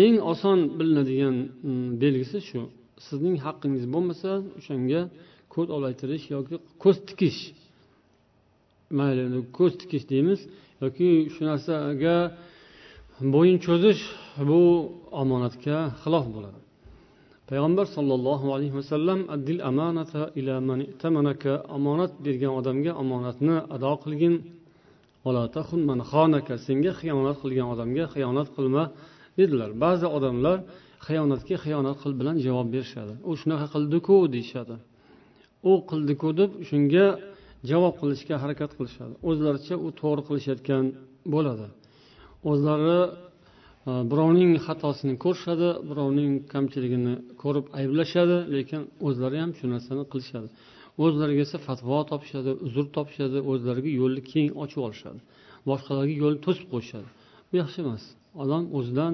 Eng 0.04 0.16
oson 0.32 0.60
bilinadigan 0.78 1.36
mm, 1.46 1.90
belgisi 2.02 2.38
shu. 2.50 2.62
Sizning 3.08 3.36
haqqingiz 3.46 3.86
bo'lmasa 3.94 4.30
o'shanga 4.60 5.02
ko'z 5.54 5.68
olaytirish 5.78 6.26
yoki 6.36 6.56
ko'z 6.84 6.98
tikish. 7.10 7.40
Mayli 8.98 9.24
ko'z 9.58 9.74
tikish 9.82 10.06
deymiz. 10.12 10.40
Yoki 10.84 11.10
shu 11.34 11.42
narsaga 11.50 12.18
bo'yin 13.36 13.58
cho'zish 13.66 14.02
bu 14.50 14.62
omonatga 15.22 15.78
xilof 16.04 16.26
bo'ladi. 16.36 16.63
Payg'ambar 17.50 17.86
sollallohu 17.96 18.48
alayhi 18.56 18.76
vasallam 18.80 19.20
addil 19.36 19.60
amanata 19.70 20.22
ila 20.40 20.56
man 20.70 20.80
omonat 21.78 22.12
bergan 22.26 22.54
odamga 22.60 22.92
omonatni 23.04 23.56
ado 23.76 23.94
qilgin. 24.04 24.36
Senga 26.68 26.92
xiyonat 27.00 27.38
qilgan 27.44 27.68
odamga 27.74 28.06
xiyonat 28.14 28.48
qilma 28.56 28.84
dedilar. 29.40 29.70
Ba'zi 29.84 30.08
odamlar 30.18 30.58
xiyonatga 31.08 31.56
xiyonat 31.64 31.98
qil 32.02 32.14
bilan 32.20 32.36
javob 32.46 32.68
berishadi. 32.76 33.14
U 33.30 33.32
shunaqa 33.42 33.68
qildiku 33.76 34.16
deyishadi. 34.36 34.76
U 35.70 35.72
qildiku 35.90 36.30
deb 36.40 36.52
shunga 36.70 37.06
javob 37.72 37.94
qilishga 38.02 38.36
harakat 38.44 38.72
qilishadi. 38.78 39.14
O'zlaricha 39.30 39.76
u 39.86 39.88
to'g'ri 40.00 40.22
qilishayotgan 40.28 40.86
bo'ladi. 41.34 41.68
O'zlari 42.52 43.00
Э, 43.84 43.92
birovning 44.12 44.52
xatosini 44.66 45.14
ko'rishadi 45.24 45.70
birovning 45.90 46.32
kamchiligini 46.54 47.16
ko'rib 47.42 47.66
ayblashadi 47.80 48.38
lekin 48.56 48.82
o'zlari 49.08 49.38
ham 49.44 49.52
shu 49.58 49.66
narsani 49.74 50.04
qilishadi. 50.12 50.48
O'zlariga 51.04 51.42
esa 51.48 51.58
fatvo 51.68 51.98
topishadi 52.12 52.52
uzr 52.66 52.86
topishadi 52.96 53.40
o'zlariga 53.52 53.92
yo'lni 54.02 54.22
keng 54.32 54.50
ochib 54.64 54.80
olishadi 54.88 55.20
boshqalarga 55.70 56.16
yo'lni 56.24 56.40
to'sib 56.46 56.66
qo'yishadi. 56.74 57.08
Bu 57.50 57.54
yaxshi 57.62 57.78
emas. 57.86 58.04
Odam 58.44 58.64
o'zidan 58.78 59.14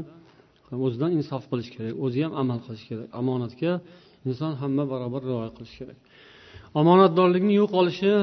o'zidan 0.86 1.12
insof 1.19 1.43
qilish 1.51 1.69
kerak 1.75 1.93
o'zi 2.05 2.19
ham 2.25 2.34
amal 2.41 2.60
qilish 2.65 2.86
kerak. 2.89 3.08
Omonatga 3.21 3.71
inson 4.29 4.53
hamma 4.62 4.84
barobar 4.91 5.21
rioya 5.29 5.51
qilishi 5.58 5.75
kerak. 5.82 5.97
Omonatdorlikni 6.79 7.53
yo'qolishi 7.62 8.13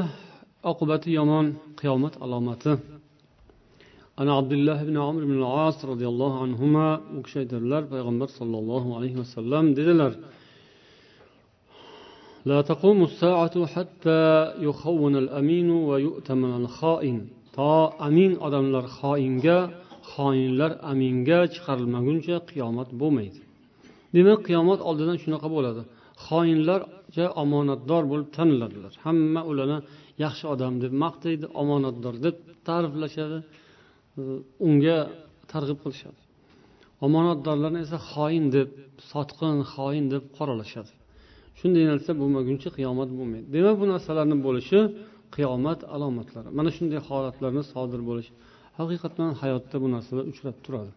oqibati 0.71 1.09
yomon 1.19 1.47
qiyomat 1.81 2.15
alomati. 2.25 2.73
ana 4.22 4.32
abdulloh 4.40 4.80
ibn 4.86 4.96
amr 5.10 5.22
ibn 5.28 5.38
as 5.68 5.78
roziyallohu 5.92 6.38
anhu 6.46 6.66
u 7.18 7.20
kishi 7.26 7.38
aytadilar 7.44 7.84
payg'ambar 7.94 8.30
sollallohu 8.40 8.90
alayhi 8.98 9.18
vasallam 9.24 9.66
dedilar 9.80 10.14
لا 12.52 12.60
تقوم 12.72 13.00
الساعة 13.04 13.56
حتى 13.74 14.22
يخون 14.68 15.16
الأمين 15.24 15.70
ويؤتمن 15.90 16.52
الخائن 16.62 17.18
to 17.56 17.92
amin 18.08 18.32
odamlar 18.48 18.86
xoinga 19.00 19.58
xoinlar 20.14 20.72
aminga 20.92 21.40
chiqarilmaguncha 21.54 22.36
qiyomat 22.50 22.90
bo'lmaydi 23.02 23.40
demak 24.16 24.40
qiyomat 24.48 24.80
oldidan 24.90 25.18
shunaqa 25.24 25.48
bo'ladi 25.56 25.82
xoinlarcha 26.28 27.26
omonatdor 27.44 28.04
bo'lib 28.12 28.30
taniladilar 28.38 28.94
hamma 29.06 29.42
ularni 29.52 29.80
yaxshi 30.24 30.46
odam 30.54 30.74
deb 30.84 30.94
maqtaydi 31.04 31.46
omonatdor 31.62 32.16
deb 32.26 32.36
ta'riflashadi 32.68 33.38
Unga 34.69 34.99
targ'ib 35.53 35.79
qilishadi. 35.85 36.21
Omonatdorlarni 37.07 37.81
esa 37.87 37.99
xoin 38.13 38.45
deb 38.57 38.69
sotqin 39.11 39.57
xoin 39.73 40.05
deb 40.13 40.23
qoralashadi. 40.37 40.93
Shunday 41.59 41.85
narsa 41.93 42.11
bo'lmaguncha 42.21 42.69
qiyomat 42.77 43.11
bo'lmaydi. 43.19 43.47
Demak 43.55 43.77
bu 43.83 43.87
narsalarni 43.93 44.37
bo'lishi 44.47 44.79
qiyomat 45.37 45.81
alomatlari. 45.95 46.49
Mana 46.59 46.71
shunday 46.77 47.01
holatlarni 47.09 47.63
sodir 47.73 48.01
bo'lishi 48.09 48.33
haqiqatdan 48.79 49.31
hayotda 49.41 49.77
bu 49.83 49.89
narsalar 49.95 50.25
uchrab 50.33 50.57
turadi. 50.65 50.93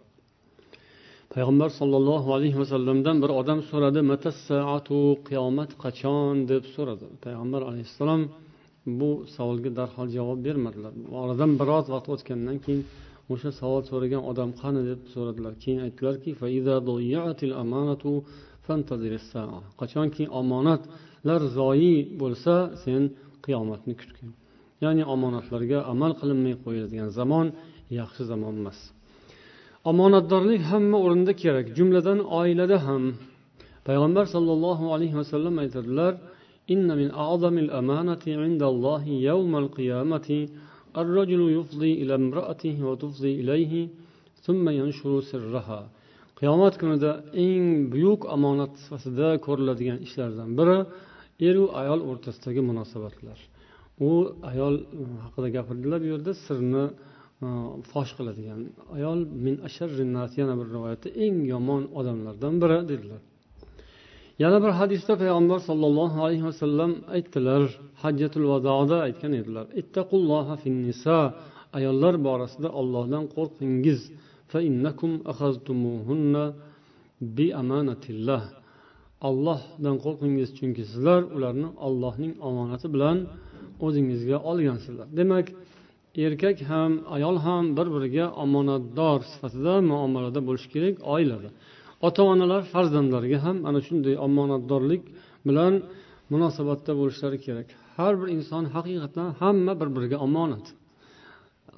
Payg'ambar 1.33 1.69
sollallohu 1.79 2.29
alayhi 2.37 2.57
vasallamdan 2.61 3.15
bir 3.23 3.31
odam 3.39 3.59
so'radi 3.69 4.01
qiyomat 5.27 5.71
qachon? 5.83 6.33
deb 6.51 6.63
so'radi. 6.75 7.05
Payg'ambar 7.25 7.61
alayhissalom 7.69 8.21
bu 8.99 9.09
savolga 9.35 9.71
darhol 9.79 10.07
javob 10.17 10.39
bermadilar. 10.47 10.93
Oradan 11.23 11.51
biroz 11.61 11.85
vaqt 11.93 12.07
o'tgandan 12.13 12.57
keyin 12.65 12.81
o'sha 13.31 13.51
savol 13.59 13.81
so'ragan 13.89 14.23
odam 14.31 14.49
qani 14.61 14.81
deb 14.89 15.01
so'radilar. 15.13 15.53
Keyin 15.63 15.79
aytdilarki 15.85 16.29
qachonki 19.79 20.23
omonatlar 20.41 21.41
zoyi 21.57 21.95
bo'lsa 22.21 22.53
sen 22.83 23.01
qiyomatni 23.45 23.93
kutgin. 24.01 24.29
Ya'ni 24.83 25.03
omonatlarga 25.13 25.79
amal 25.93 26.11
qilinmay 26.19 26.55
qo'yiladigan 26.63 27.09
zamon 27.19 27.47
yaxshi 27.99 28.23
zamon 28.31 28.53
emas. 28.61 28.79
Omonatdorlik 29.91 30.61
hamma 30.71 30.97
o'rinda 31.05 31.33
kerak 31.43 31.67
jumladan 31.77 32.19
oilada 32.39 32.77
ham. 32.87 33.03
Payg'ambar 33.87 34.25
sollallohu 34.35 34.85
alayhi 34.95 35.15
vasallam 35.21 35.55
aytadilar 35.63 36.13
إن 40.96 41.06
من 41.06 41.16
أعظم 41.16 41.32
الأمانة 41.32 41.36
عند 41.36 41.38
الله 41.38 41.50
يوم 41.50 41.50
القيامة 41.50 41.50
الرجل 41.50 41.60
يفضي 41.60 41.92
إلى 42.02 42.14
امرأته 42.14 42.84
وتفضي 42.84 43.40
إليه 43.40 43.88
ثم 44.42 44.68
ينشر 44.68 45.20
سرها 45.20 45.88
qiyomat 46.40 46.78
kunida 46.78 47.24
eng 47.32 47.92
buyuk 47.92 48.24
omonat 48.24 48.72
sifatida 48.84 49.28
ko'riladigan 49.46 49.98
ishlardan 50.06 50.50
biri 50.58 50.78
eru 51.48 51.64
ayol 51.80 52.00
o'rtasidagi 52.10 52.60
munosabatlar 52.70 53.38
u 54.00 54.10
ayol 54.42 54.74
e, 54.80 55.04
haqida 55.24 55.48
gapirdilar 55.48 56.00
bu 56.00 56.06
yerda 56.14 56.32
sirni 56.46 56.84
e, 57.46 57.48
fosh 57.92 58.12
qiladigan 58.18 58.60
ayol 58.96 59.18
min 59.44 59.54
yana 60.36 60.54
bir 60.60 60.66
rivoyatda 60.74 61.08
eng 61.24 61.36
yomon 61.52 61.82
odamlardan 61.98 62.54
biri 62.62 62.78
dedilar 62.88 63.20
Yana 64.43 64.57
bir 64.63 64.71
hadisda 64.79 65.13
payg'ambar 65.21 65.59
sollallohu 65.69 66.17
alayhi 66.25 66.45
vasallam 66.49 66.91
aytdilar 67.15 67.63
hajjatul 68.03 68.45
vadoda 68.51 68.97
aytgan 69.07 69.33
edilar. 69.39 69.65
Ittaqulloha 69.81 70.55
nisa 70.87 71.19
ayollar 71.77 72.13
borasida 72.27 72.69
ollohdan 72.79 73.23
qo'rqingiz. 73.35 73.99
Ollohdan 79.29 79.95
qo'rqingiz 80.05 80.49
chunki 80.57 80.83
sizlar 80.91 81.21
ularni 81.35 81.69
ollohning 81.87 82.33
omonati 82.47 82.87
bilan 82.93 83.17
o'zingizga 83.85 84.37
olgansizlar. 84.49 85.07
Demak 85.19 85.47
erkak 86.25 86.57
ham 86.71 86.91
ayol 87.15 87.37
ham 87.45 87.63
bir 87.77 87.87
biriga 87.95 88.25
omonatdor 88.43 89.19
sifatida 89.31 89.73
muomalada 89.91 90.39
bo'lishi 90.47 90.67
kerak 90.73 90.95
oilada. 91.13 91.49
Ota 92.07 92.21
onalar 92.33 92.61
farzandlariga 92.73 93.39
ham 93.45 93.57
ana 93.69 93.79
shunday 93.87 94.15
omonatdorlik 94.27 95.03
bilan 95.47 95.73
munosabatda 96.31 96.91
bo'lishlari 96.99 97.37
kerak. 97.45 97.67
Har 97.97 98.13
bir 98.21 98.27
inson 98.37 98.63
haqiqatdan 98.75 99.29
hamma 99.41 99.73
bir 99.81 99.89
biriga 99.95 100.17
omonat. 100.27 100.65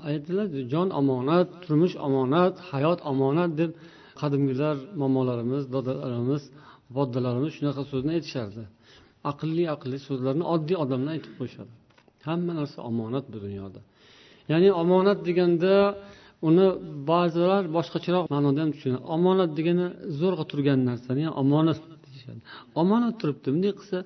Aytdilar 0.10 0.47
jon 0.73 0.89
omonat 0.99 1.47
turmush 1.63 1.95
omonat 2.07 2.55
hayot 2.71 2.99
omonat 3.12 3.51
deb 3.62 3.71
qadimgilar 4.21 4.75
momolarimiz 5.01 5.63
dodalarimiz 5.73 6.43
boddalarimiz 6.95 7.51
shunaqa 7.57 7.84
so'zni 7.91 8.12
aytishardi. 8.17 8.63
Aqlli 9.31 9.63
aqlli 9.75 9.97
so'zlarni 10.07 10.45
oddiy 10.53 10.77
odamlar 10.84 11.12
aytib 11.17 11.34
qo'yishadi. 11.39 11.71
Hamma 12.27 12.53
narsa 12.60 12.79
omonat 12.89 13.25
bu 13.34 13.38
dunyoda. 13.45 13.79
Ya'ni 14.51 14.69
omonat 14.81 15.19
deganda 15.27 15.73
uni 16.47 16.67
ba'zilar 17.12 17.63
boshqacharoq 17.77 18.25
ma'noda 18.34 18.60
ham 18.63 18.71
tushunadi. 18.75 19.04
Omonat 19.15 19.51
degani 19.60 19.88
zo'rg'a 20.19 20.45
turgan 20.51 20.80
narsani 20.89 21.21
ham 21.27 21.34
omonat 21.43 21.80
deyishadi. 22.06 22.39
Omonat 22.82 23.15
turibdi 23.21 23.47
bunday 23.54 23.73
qilsa 23.80 23.97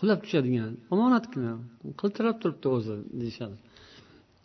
qulab 0.00 0.18
tushadigan 0.24 0.72
omonatgina 0.94 1.52
qiltirab 2.00 2.36
turibdi 2.42 2.66
o'zi 2.76 2.96
deyishadi. 3.20 3.56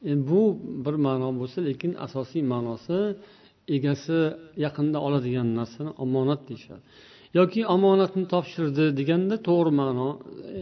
E, 0.10 0.12
bu 0.30 0.42
bir 0.86 0.96
ma'no 1.06 1.30
bo'lsa 1.40 1.60
lekin 1.70 1.92
asosiy 2.06 2.44
ma'nosi 2.54 3.00
egasi 3.76 4.20
yaqinda 4.66 4.98
oladigan 5.08 5.48
narsani 5.60 5.92
omonat 6.04 6.42
deyishadi. 6.50 6.82
Yoki 7.40 7.62
omonatni 7.76 8.24
topshirdi 8.34 8.86
deganda 9.00 9.36
to'g'ri 9.48 9.72
ma'no 9.82 10.10
e, 10.58 10.60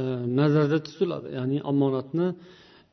e, 0.00 0.02
nazarda 0.40 0.78
tutiladi. 0.86 1.28
Ya'ni 1.38 1.58
omonatni 1.72 2.26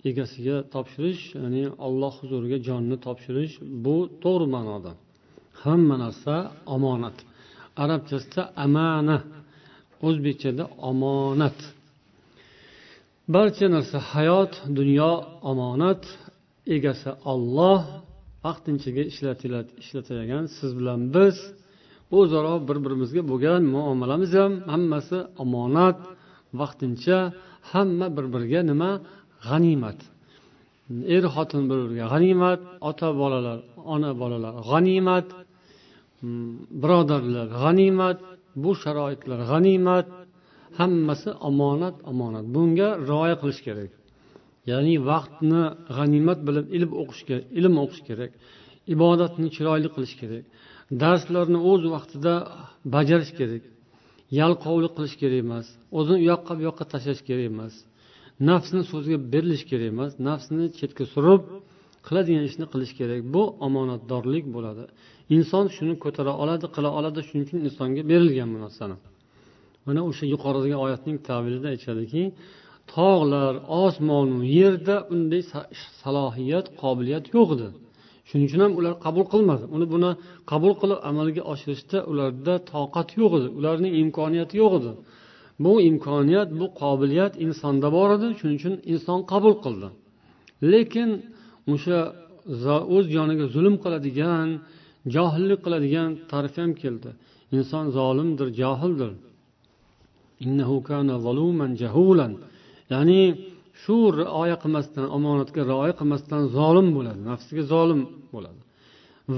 egasiga 0.09 0.57
topshirish 0.73 1.23
ya'ni 1.41 1.63
alloh 1.85 2.13
huzuriga 2.19 2.57
jonni 2.67 2.97
topshirish 3.05 3.55
bu 3.85 3.95
to'g'ri 4.23 4.47
ma'noda. 4.55 4.91
Hamma 5.63 5.95
narsa 6.03 6.35
omonat. 6.75 7.17
Arabchasida 7.83 8.41
amana 8.65 9.17
o'zbekchada 10.07 10.63
omonat. 10.89 11.57
Barcha 13.33 13.67
narsa 13.75 13.97
hayot 14.11 14.53
dunyo 14.79 15.11
omonat 15.51 16.03
egasi 16.75 17.11
olloh 17.31 17.81
vaqtinchaga 18.45 19.03
ishlatiladigan 19.85 20.45
siz 20.57 20.71
bilan 20.79 20.99
biz 21.15 21.35
o'zaro 22.19 22.53
bir 22.67 22.77
birimizga 22.85 23.21
bo'lgan 23.31 23.61
muomalamiz 23.75 24.31
ham 24.39 24.53
hammasi 24.73 25.17
omonat 25.43 25.97
vaqtincha 26.61 27.17
hamma 27.71 28.07
bir 28.15 28.25
biriga 28.33 28.61
nima? 28.71 28.91
G'animat. 29.47 29.99
Er 31.15 31.23
xotin 31.35 31.63
bir 31.69 31.79
biriga 31.83 32.05
g'animat 32.13 32.61
ota 32.89 33.09
bolalar 33.21 33.59
ona 33.93 34.11
bolalar 34.21 34.53
g'animat 34.69 35.27
mm, 35.35 36.51
birodarlar 36.81 37.47
g'animat 37.61 38.17
bu 38.63 38.71
sharoitlar 38.83 39.39
g'animat 39.51 40.07
hammasi 40.79 41.29
omonat 41.49 41.95
omonat. 42.11 42.45
Bunga 42.55 42.89
rioya 43.09 43.35
qilish 43.41 43.61
kerak. 43.67 43.91
Ya'ni 44.71 44.95
vaqtni 45.09 45.63
g'animat 45.97 46.39
bilib 46.47 46.65
ilm 46.77 46.91
o'qish 47.01 47.23
kerak 47.27 47.45
ilm 47.59 47.73
o'qish 47.83 48.03
kerak 48.09 48.31
ibodatni 48.93 49.47
chiroyli 49.55 49.89
qilish 49.95 50.15
kerak 50.21 50.45
darslarni 51.01 51.59
o'z 51.71 51.83
vaqtida 51.95 52.33
bajarish 52.95 53.33
kerak 53.39 53.63
yalqovlik 54.39 54.93
qilish 54.97 55.15
kerak 55.21 55.39
emas 55.45 55.67
o'zini 55.97 56.17
u 56.23 56.25
yoqqa 56.31 56.51
bu 56.57 56.61
yoqqa 56.69 56.85
tashlash 56.93 57.21
kerak 57.27 57.45
emas. 57.53 57.73
Nafsni 58.39 58.81
so'ziga 58.91 59.17
berilish 59.33 59.63
kerak 59.69 59.87
emas 59.93 60.11
nafsni 60.29 60.65
chetga 60.79 61.05
surib 61.13 61.41
qiladigan 62.07 62.43
ishni 62.49 62.65
qilish 62.73 62.93
kerak. 62.99 63.21
Bu 63.33 63.43
omonatdorlik 63.67 64.45
bo'ladi. 64.55 64.83
Inson 65.35 65.65
shuni 65.75 65.93
ko'tara 66.03 66.33
oladi 66.43 66.65
qila 66.75 66.89
oladi 66.99 67.19
shuning 67.27 67.45
uchun 67.47 67.59
insonga 67.67 68.01
berilgan 68.11 68.49
bu 68.53 68.57
narsani. 68.65 68.97
Mana 69.87 70.01
o'sha 70.09 70.25
yuqoridagi 70.33 70.77
oyatning 70.85 71.17
tavilida 71.29 71.67
aytishadiki 71.73 72.21
tog'lar 72.93 73.53
osmonu 73.83 74.37
yerda 74.59 74.95
unday 75.13 75.41
salohiyat 76.01 76.65
qobiliyat 76.81 77.25
yo'q 77.35 77.49
edi 77.55 77.67
shuning 78.29 78.45
uchun 78.49 78.61
ham 78.65 78.73
ular 78.79 78.93
qabul 79.05 79.25
qilmadi. 79.33 79.63
Uni 79.75 79.85
buni 79.93 80.11
qabul 80.51 80.73
qilib 80.81 80.99
amalga 81.09 81.41
oshirishda 81.53 81.97
ularda 82.11 82.53
toqat 82.73 83.09
yo'q 83.21 83.31
edi 83.39 83.47
ularning 83.59 83.93
imkoniyati 84.03 84.55
yo'q 84.61 84.73
edi 84.79 84.91
bu 85.63 85.73
imkoniyat 85.89 86.49
bu 86.59 86.65
qobiliyat 86.81 87.33
insonda 87.45 87.87
bor 87.97 88.09
edi 88.15 88.27
shuning 88.39 88.57
uchun 88.61 88.75
inson 88.93 89.19
qabul 89.31 89.55
qildi. 89.65 89.87
Lekin 90.71 91.09
o'sha 91.73 91.99
o'z 92.95 93.05
joniga 93.15 93.45
zulm 93.55 93.75
qiladigan 93.83 94.47
johillik 95.15 95.59
qiladigan 95.65 96.09
tarif 96.31 96.53
ham 96.61 96.71
keldi. 96.81 97.09
Inson 97.57 97.85
zolimdir 97.97 98.47
johildir. 98.61 99.11
Ya'ni 102.93 103.21
shu 103.81 103.95
rioya 104.19 104.57
qilmasdan 104.63 105.05
omonatga 105.17 105.61
rioya 105.71 105.93
qilmasdan 105.99 106.43
zolim 106.57 106.87
bo'ladi 106.97 107.19
nafsiga 107.31 107.63
zolim 107.73 108.01
bo'ladi. 108.33 108.61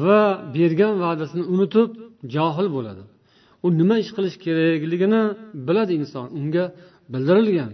Va 0.02 0.22
bergan 0.56 0.94
va'dasini 1.04 1.44
unutib 1.54 1.90
johil 2.36 2.68
bo'ladi. 2.76 3.04
U 3.66 3.68
nima 3.80 3.96
ish 4.04 4.12
qilish 4.16 4.38
kerakligini 4.46 5.22
biladi 5.68 5.94
inson. 6.02 6.28
Unga 6.40 6.66
bildirilgan 7.14 7.72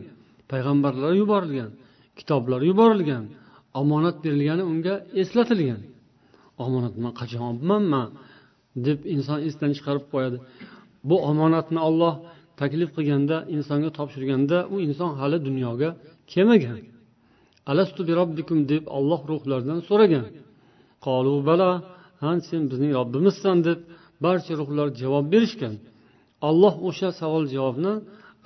payg'ambarlar 0.51 1.11
yuborilgan 1.21 1.71
kitoblar 2.19 2.61
yuborilgan 2.69 3.23
omonat 3.81 4.17
berilgani 4.23 4.63
unga 4.71 4.95
eslatilgan. 5.21 5.81
Omonat 6.65 6.95
man 7.03 7.13
qachon 7.19 7.43
olibman 7.49 7.83
man 7.93 8.07
deb 8.85 8.99
inson 9.15 9.39
esdan 9.47 9.71
chiqarib 9.77 10.05
qo'yadi. 10.13 10.37
Bu 11.09 11.15
omonatni 11.31 11.79
olloh 11.87 12.15
taklif 12.61 12.89
qilganda 12.97 13.37
insonga 13.55 13.89
topshirganda 13.97 14.57
u 14.73 14.75
inson 14.87 15.11
hali 15.19 15.37
dunyoga 15.47 15.89
kelmagan. 16.33 16.77
Alastu 17.71 18.01
birobbikum 18.09 18.59
deb 18.71 18.83
olloh 18.97 19.21
ruhlardan 19.31 19.79
so'ragan. 19.89 20.25
Qolu 21.05 21.33
bala 21.49 21.69
ha 22.21 22.29
sen 22.49 22.61
bizning 22.71 22.91
robbimizsan 22.99 23.57
deb 23.67 23.79
barcha 24.25 24.53
ruhlar 24.61 24.87
javob 25.01 25.25
berishgan 25.33 25.75
alloh 26.49 26.75
o'sha 26.87 27.09
savol 27.21 27.43
javobni 27.55 27.93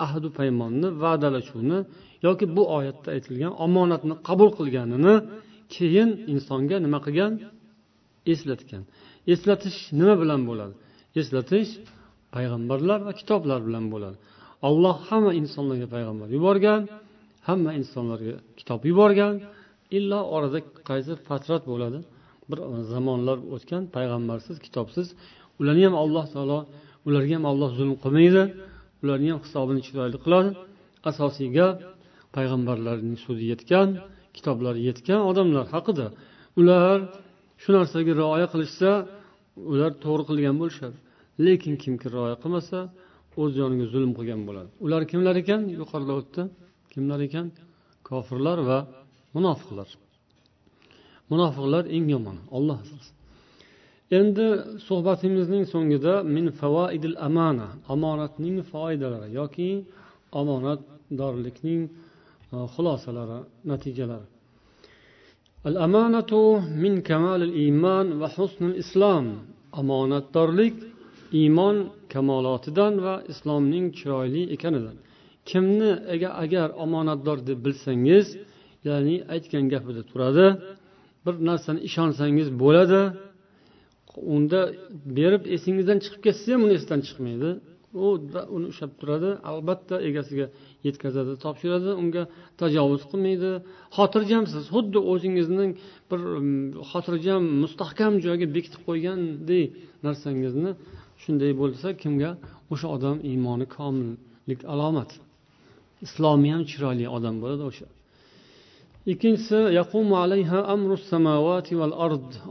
ahdu 0.06 0.28
paymonni 0.38 0.88
va'dalashuvni 1.02 1.78
yoki 2.26 2.44
bu 2.56 2.62
oyatda 2.78 3.08
aytilgan 3.16 3.52
omonatni 3.66 4.14
qabul 4.28 4.50
qilganini 4.58 5.14
keyin 5.74 6.10
insonga 6.32 6.76
nima 6.86 6.98
qilgan? 7.06 7.32
Eslatgan. 8.32 8.82
Eslatish 9.32 9.78
nima 9.98 10.14
bilan 10.22 10.40
bo'ladi? 10.48 10.74
Eslatish 11.20 11.70
payg'ambarlar 12.34 12.98
va 13.06 13.12
kitoblar 13.20 13.60
bilan 13.68 13.84
bo'ladi. 13.94 14.16
Olloh 14.68 14.96
hamma 15.08 15.32
insonlarga 15.40 15.88
payg'ambar 15.94 16.28
yuborgan 16.36 16.82
hamma 17.48 17.70
insonlarga 17.80 18.34
kitob 18.58 18.80
yuborgan 18.90 19.34
illo 19.98 20.20
orada 20.36 20.58
qaysi 20.90 21.12
fatrat 21.28 21.62
bo'ladi? 21.72 21.98
Bir 22.50 22.58
zamonlar 22.92 23.38
o'tgan 23.54 23.82
payg'ambarsiz 23.96 24.56
kitobsiz 24.66 25.06
ularni 25.60 25.82
ham 25.88 25.96
alloh 26.02 26.24
taolo 26.34 26.58
ularga 27.08 27.34
ham 27.38 27.44
alloh 27.52 27.70
zulm 27.78 27.94
qilmaydi. 28.04 28.42
Ularni 29.02 29.28
ham 29.32 29.40
hisobini 29.44 29.80
chiroyli 29.86 30.18
qiladi. 30.24 30.50
Asosiy 31.10 31.48
gap 31.56 31.76
payg'ambarlarning 32.36 33.16
so'zi 33.24 33.44
yetgan 33.52 33.88
kitoblari 34.36 34.80
yetgan 34.88 35.20
odamlar 35.30 35.66
haqida. 35.74 36.06
Ular 36.60 36.96
shu 37.62 37.70
narsaga 37.76 38.12
rioya 38.20 38.46
qilishsa 38.52 38.90
ular 39.72 39.92
to'g'ri 40.04 40.24
qilgan 40.30 40.56
bo'lishadi. 40.60 40.96
Lekin 41.46 41.74
kimki 41.82 42.06
rioya 42.14 42.36
qilmasa 42.42 42.78
o'z 43.40 43.50
joniga 43.58 43.86
zulm 43.94 44.10
qilgan 44.18 44.40
bo'ladi. 44.48 44.70
Ular 44.84 45.02
kimlar 45.10 45.34
ekan? 45.42 45.60
Yuqorida 45.80 46.12
o'tdi. 46.20 46.42
Kimlar 46.92 47.20
ekan? 47.28 47.46
Kofirlar 48.08 48.58
va 48.68 48.78
munofiqlar. 49.36 49.88
Munofiqlar 51.32 51.84
eng 51.96 52.06
yomoni 52.14 52.42
olloh 52.56 52.76
asrasin. 52.84 53.17
Endi 54.16 54.46
suhbatimizning 54.86 55.64
so'ngida 55.72 56.14
min 56.34 56.46
favoidil 56.60 57.16
amana 57.28 57.68
omonatning 57.94 58.56
foydalari 58.72 59.28
yoki 59.40 59.70
omonatdorlikning 60.40 61.82
e, 62.54 62.56
xulosalari 62.74 63.38
natijalari. 63.70 64.28
Al 65.68 65.76
amanatu 65.86 66.42
min 66.82 66.94
kamalil 67.08 67.54
iymon 67.64 68.06
va 68.20 68.28
husnul 68.36 68.74
islom 68.82 69.26
omonatdorlik 69.80 70.76
iymon 71.40 71.76
kamolotidan 72.12 72.94
va 73.04 73.14
islomning 73.32 73.86
chiroyli 73.98 74.42
ekanidan. 74.54 74.96
Kimni 75.48 75.92
agar 76.44 76.68
omonatdor 76.84 77.38
deb 77.48 77.58
bilsangiz 77.66 78.26
ya'ni 78.88 79.16
aytgan 79.34 79.64
gapida 79.72 80.02
turadi 80.10 80.46
bir 81.24 81.34
narsani 81.48 81.80
ishonsangiz 81.88 82.48
bo'ladi 82.62 83.00
unda 84.34 84.60
berib 85.18 85.42
esingizdan 85.56 85.98
chiqib 86.04 86.20
ketsa 86.26 86.46
ham 86.54 86.62
uni 86.66 86.74
esdan 86.80 87.00
chiqmaydi. 87.06 87.50
U 88.04 88.06
uni 88.56 88.66
ushlab 88.72 88.92
turadi 89.00 89.30
albatta 89.50 89.96
egasiga 90.08 90.46
yetkazadi 90.86 91.32
topshiradi 91.44 91.90
unga 92.02 92.22
tajovuz 92.60 93.02
qilmaydi. 93.10 93.50
Xotirjamsiz 93.96 94.64
xuddi 94.74 94.98
o'zingizning 95.12 95.70
bir 96.10 96.20
mm, 96.26 96.66
xotirjam 96.90 97.42
mustahkam 97.62 98.12
joyga 98.26 98.46
bekitib 98.56 98.82
qo'ygandek 98.88 99.66
narsangizni 100.06 100.70
shunday 101.22 101.52
bo'lsa 101.62 101.88
kimga? 102.02 102.30
O'sha 102.72 102.88
odam 102.96 103.16
iymoni 103.30 103.66
komillik 103.76 104.60
alomati 104.72 105.16
islomiy 106.06 106.52
ham 106.54 106.64
chiroyli 106.70 107.06
odam 107.16 107.34
bo'ladi 107.42 107.64
o'sha. 107.70 107.86
Ikkinchisi 109.12 109.58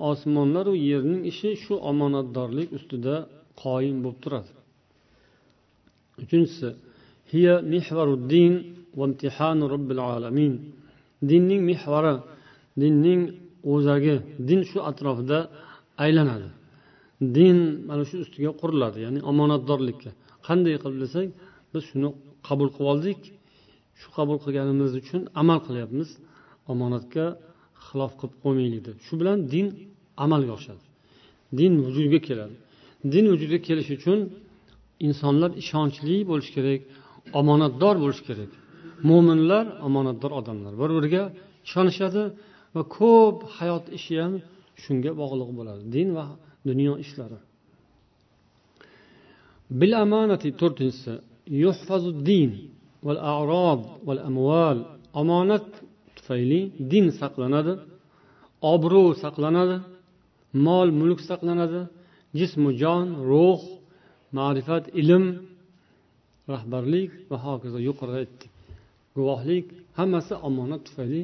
osmonlaru 0.10 0.74
yerning 0.90 1.22
ishi 1.32 1.50
shu 1.64 1.74
omonatdorlik 1.92 2.70
ustida 2.78 3.16
qoyim 3.64 3.98
bo'lib 4.04 4.20
turadi. 4.24 4.52
Uchinchisi 6.24 6.70
hiya 7.32 7.56
mihvaruddin 7.74 8.54
va 8.98 9.04
imtihanu 9.10 9.66
robbil 9.74 10.00
alamin. 10.14 10.54
Dinning 11.30 11.62
mehvari 11.70 12.14
dinning 12.82 13.22
o'zagi 13.74 14.16
din 14.48 14.62
shu 14.70 14.80
atrofida 14.90 15.40
aylanadi. 16.04 16.50
Din 17.36 17.58
mana 17.88 18.04
shu 18.10 18.16
ustiga 18.26 18.52
quriladi 18.62 19.00
ya'ni 19.06 19.20
omonatdorlikka. 19.32 20.12
Qanday 20.48 20.76
qilib 20.84 21.00
desak 21.06 21.28
biz 21.72 21.84
shuni 21.90 22.10
qabul 22.48 22.70
qilib 22.76 22.90
oldik. 22.94 23.22
Shu 24.00 24.08
qabul 24.18 24.38
qilganimiz 24.44 24.92
uchun 25.02 25.22
amal 25.42 25.60
qilyapmiz. 25.68 26.10
Omonatga 26.72 27.26
xilof 27.86 28.12
qilib 28.20 28.36
qo'ymaylik 28.44 28.82
deb. 28.88 28.98
Shu 29.06 29.14
bilan 29.22 29.38
din 29.54 29.68
amalga 30.24 30.52
oshadi. 30.60 30.84
Din 31.60 31.74
vujudga 31.86 32.20
keladi. 32.28 32.56
Din 33.14 33.26
vujudga 33.32 33.60
kelishi 33.68 33.94
uchun 34.00 34.20
insonlar 35.08 35.52
ishonchli 35.62 36.16
bo'lishi 36.30 36.52
kerak 36.58 36.82
omonatdor 37.40 37.96
bo'lishi 38.04 38.24
kerak. 38.30 38.52
Mo'minlar 39.10 39.66
omonatdor 39.88 40.32
odamlar 40.40 40.74
bir 40.82 40.90
biriga 40.98 41.24
ishonishadi 41.68 42.24
va 42.76 42.84
ko'p 42.98 43.38
hayot 43.58 43.86
ishi 43.98 44.14
ham 44.22 44.34
shunga 44.84 45.12
bog'liq 45.22 45.50
bo'ladi. 45.58 45.84
Din 45.96 46.10
va 46.18 46.26
dunyo 46.70 46.94
ishlari. 47.04 47.40
Bil 49.80 49.94
amonati 50.04 50.50
to'rtinchisi 50.62 51.14
yuhfazu 51.64 52.12
din 52.30 52.52
val 53.06 53.20
arob 53.36 53.82
val 54.08 54.20
amval 54.30 54.78
omonat 55.22 55.68
tufayli 56.28 56.62
din 56.92 57.06
saqlanadi 57.22 57.74
obro' 58.74 59.16
saqlanadi 59.24 59.78
mol 60.66 60.90
mulk 61.00 61.20
saqlanadi 61.30 61.82
jismu 62.40 62.70
jon 62.82 63.08
ruh 63.30 63.62
ma'rifat 64.38 64.86
ilm 65.02 65.26
rahbarlik 66.54 67.12
va 67.30 67.38
hokazo 67.46 67.80
yuqorida 67.88 68.18
aytdik. 68.24 68.52
Guvohlik 69.16 69.66
hammasi 69.98 70.34
omonat 70.48 70.82
tufayli 70.88 71.22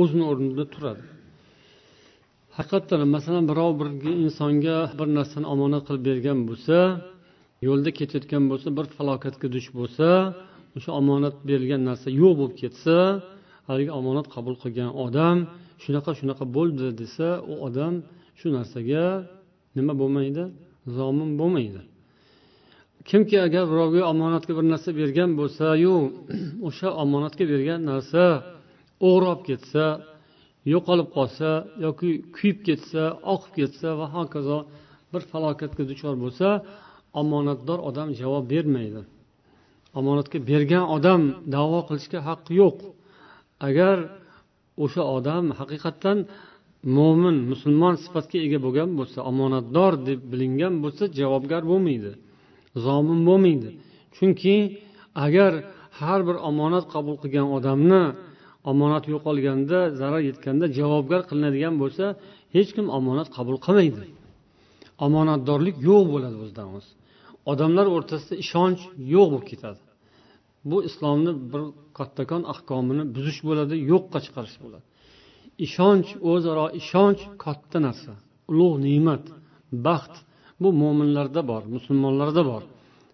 o'zini 0.00 0.24
o'rnida 0.30 0.64
turadi. 0.74 1.04
Haqiqatdan 2.56 3.00
masalan 3.16 3.44
birov 3.50 3.72
bir 3.80 3.88
insonga 4.24 4.76
bir 4.98 5.08
narsani 5.18 5.46
omonat 5.54 5.82
qilib 5.86 6.02
bergan 6.08 6.38
bo'lsa 6.48 6.78
yo'lda 7.66 7.90
ketayotgan 7.98 8.44
bo'lsa 8.50 8.68
bir 8.78 8.86
falokatga 8.96 9.46
duch 9.54 9.68
bo'lsa 9.78 10.08
o'sha 10.76 10.90
omonat 11.00 11.36
berilgan 11.48 11.82
narsa 11.88 12.08
yo'q 12.20 12.32
bo'lib 12.38 12.54
ketsa 12.62 12.96
haligi 13.70 13.92
omonat 14.00 14.26
qabul 14.34 14.54
qilgan 14.62 14.90
odam 15.04 15.36
shunaqa 15.82 16.10
shunaqa 16.18 16.44
bo'ldi 16.56 16.86
desa 17.00 17.28
u 17.50 17.52
odam 17.66 17.94
shu 18.38 18.46
narsaga 18.56 19.04
nima 19.76 19.92
bo'lmaydi? 20.00 20.42
Zomin 20.96 21.30
bo'lmaydi. 21.40 21.80
Kimki 23.08 23.36
agar 23.46 23.64
birovga 23.72 24.02
omonatga 24.12 24.52
bir 24.58 24.66
narsa 24.72 24.90
bergan 25.00 25.30
bo'lsayu 25.40 25.94
o'sha 26.68 26.88
omonatga 27.02 27.44
bergan 27.52 27.80
narsa 27.90 28.24
o'g'ri 29.08 29.26
olib 29.32 29.42
ketsa 29.48 29.84
yo'qolib 30.72 31.08
qolsa 31.16 31.48
yoki 31.84 32.08
kuyib 32.36 32.58
ketsa 32.66 33.02
oqib 33.34 33.52
ketsa 33.58 33.88
va 34.00 34.06
hokazo 34.16 34.58
bir 35.12 35.22
falokatga 35.30 35.82
duchor 35.90 36.14
bo'lsa 36.24 36.48
omonatdor 37.20 37.78
odam 37.88 38.08
javob 38.20 38.44
bermaydi. 38.52 39.02
Omonatga 39.98 40.38
bergan 40.50 40.84
odam 40.96 41.20
davo 41.54 41.80
qilishga 41.88 42.20
haqqi 42.28 42.52
yo'q. 42.62 42.76
Agar 43.68 43.96
o'sha 44.84 45.02
odam 45.16 45.44
haqiqatdan 45.60 46.18
mo'min 46.96 47.36
musulmon 47.50 47.94
sifatga 48.04 48.38
ega 48.46 48.58
bo'lgan 48.66 48.90
bo'lsa 48.98 49.18
omonatdor 49.30 49.92
deb 50.08 50.20
bilingan 50.32 50.74
bo'lsa 50.84 51.04
javobgar 51.18 51.62
bo'lmaydi 51.72 52.12
zomin 52.76 53.20
bo'lmaydi. 53.28 53.70
Chunki 54.16 54.54
agar 55.14 55.52
har 56.00 56.20
bir 56.28 56.36
omonat 56.50 56.84
qabul 56.94 57.16
qilgan 57.22 57.46
odamni 57.56 58.02
omonat 58.70 59.04
yo'qolganda 59.12 59.78
zarar 60.00 60.22
yetganda 60.30 60.66
javobgar 60.78 61.20
qilinadigan 61.30 61.74
bo'lsa 61.82 62.04
hech 62.54 62.70
kim 62.76 62.86
omonat 62.98 63.28
qabul 63.36 63.56
qilmaydi. 63.66 64.04
Omonatdorlik 65.06 65.76
yo'q 65.88 66.04
bo'ladi 66.12 66.36
o'zidan 66.44 66.68
o'zi. 66.78 66.90
Odamlar 67.52 67.86
o'rtasida 67.96 68.34
ishonch 68.44 68.80
yo'q 69.14 69.26
bo'lib 69.32 69.46
ketadi. 69.50 69.80
Bu 70.64 70.84
islomni 70.88 71.32
bir 71.52 71.62
kattakon 71.98 72.42
ahkomini 72.52 73.04
buzish 73.14 73.40
bo'ladi 73.48 73.74
yo'qqa 73.92 74.18
chiqarish 74.24 74.58
bo'ladi. 74.64 74.84
Ishonch 75.66 76.10
o'zaro 76.30 76.66
ishonch 76.80 77.22
katta 77.44 77.78
narsa 77.86 78.12
ulug' 78.50 78.76
ne'mat 78.86 79.24
baxt 79.86 80.14
bu 80.62 80.68
mo'minlarda 80.82 81.40
bor 81.50 81.62
musulmonlarda 81.74 82.42
bor. 82.50 82.62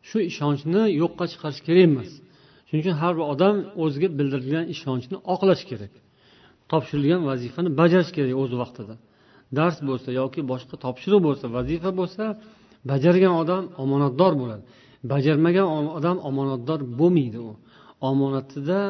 Shu 0.08 0.18
ishonchni 0.30 0.82
yo'qqa 1.02 1.24
chiqarish 1.32 1.60
kerak 1.66 1.84
emas. 1.90 2.10
Shuning 2.66 2.82
uchun 2.84 2.96
har 3.02 3.12
bir 3.18 3.24
odam 3.32 3.56
o'ziga 3.84 4.08
bildirilgan 4.18 4.64
ishonchni 4.74 5.16
oqlash 5.34 5.62
kerak. 5.70 5.92
Topshirilgan 6.70 7.22
vazifani 7.30 7.70
bajarish 7.80 8.12
kerak 8.16 8.34
o'z 8.42 8.52
vaqtida. 8.62 8.94
Dars 9.58 9.78
bo'lsa 9.88 10.08
yoki 10.20 10.40
boshqa 10.52 10.74
topshiriq 10.84 11.20
bo'lsa 11.26 11.44
vazifa 11.56 11.90
bo'lsa 12.00 12.24
bajargan 12.90 13.34
odam 13.42 13.62
omonatdor 13.82 14.32
bo'ladi. 14.42 14.64
Bajarmagan 15.12 15.66
odam 15.98 16.16
omonatdor 16.28 16.80
bo'lmaydi 17.00 17.38
u. 17.48 17.52
Omonatida 18.10 18.80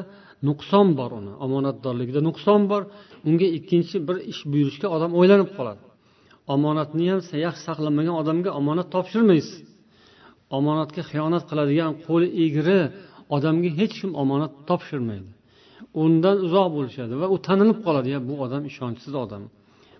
nuqson 0.48 0.86
bor 0.98 1.10
uni. 1.20 1.32
Omonatdorligida 1.44 2.20
nuqson 2.28 2.60
bor. 2.70 2.82
Unga 3.28 3.48
ikkinchi 3.58 3.96
bir 4.08 4.16
ish 4.32 4.42
buyurishga 4.52 4.88
odam 4.96 5.10
o'ylanib 5.18 5.50
qoladi. 5.56 5.82
Omonatni 6.54 7.04
ham 7.10 7.20
yaxshi 7.46 7.62
saqlamagan 7.68 8.16
odamga 8.22 8.50
omonat 8.60 8.88
topshirmaysiz. 8.94 9.58
Omonatga 10.58 11.02
xiyonat 11.10 11.44
qiladigan 11.50 11.92
qo'li 12.06 12.28
egri 12.44 12.80
odamga 13.36 13.70
hech 13.80 13.94
kim 14.00 14.10
omonat 14.22 14.52
topshirmaydi. 14.68 15.30
Undan 16.02 16.36
uzoq 16.46 16.68
bo'lishadi 16.76 17.14
va 17.20 17.26
u 17.34 17.36
tanilib 17.46 17.78
qoladi. 17.86 18.08
Ya 18.14 18.20
bu 18.28 18.34
odam 18.44 18.62
ishonchsiz 18.70 19.14
odam. 19.24 19.42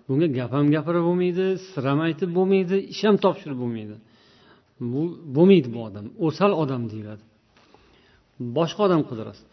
Bunga 0.07 0.27
gap 0.37 0.51
ham 0.57 0.67
gapirib 0.75 1.03
bo'lmaydi 1.09 1.45
sir 1.71 1.83
ham 1.89 1.99
aytib 2.07 2.29
bo'lmaydi 2.37 2.77
ish 2.93 3.01
ham 3.07 3.15
topshirib 3.25 3.59
bo'lmaydi. 3.63 3.95
Bu 4.91 5.01
bo'lmaydi 5.35 5.69
bu 5.75 5.79
odam. 5.87 6.05
O'sal 6.27 6.51
odam 6.63 6.81
deyiladi. 6.91 7.23
Boshqa 8.57 8.81
odam 8.87 9.01
qidirasiz. 9.09 9.45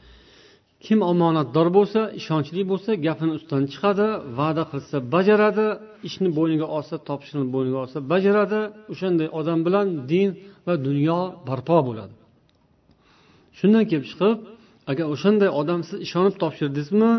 Kim 0.85 0.99
omonatdor 1.13 1.69
bo'lsa 1.77 2.01
ishonchli 2.21 2.63
bo'lsa 2.71 2.91
gapini 3.07 3.33
ustidan 3.39 3.65
chiqadi 3.73 4.07
va'da 4.39 4.65
qilsa 4.73 4.97
bajaradi 5.15 5.67
ishni 6.09 6.29
bo'yniga 6.39 6.67
olsa 6.77 6.95
topshiriqni 7.09 7.51
bo'yniga 7.55 7.79
olsa 7.85 7.99
bajaradi. 8.13 8.61
O'shanday 8.93 9.29
odam 9.41 9.59
bilan 9.67 9.87
din 10.13 10.29
va 10.67 10.75
dunyo 10.89 11.21
barpo 11.49 11.79
bo'ladi. 11.89 12.15
Shundan 13.59 13.85
kelib 13.91 14.07
chiqib 14.11 14.39
agar 14.91 15.07
o'shanday 15.15 15.51
odam 15.61 15.81
siz 15.89 15.99
ishonib 16.07 16.35
topshirdingizmi 16.43 17.13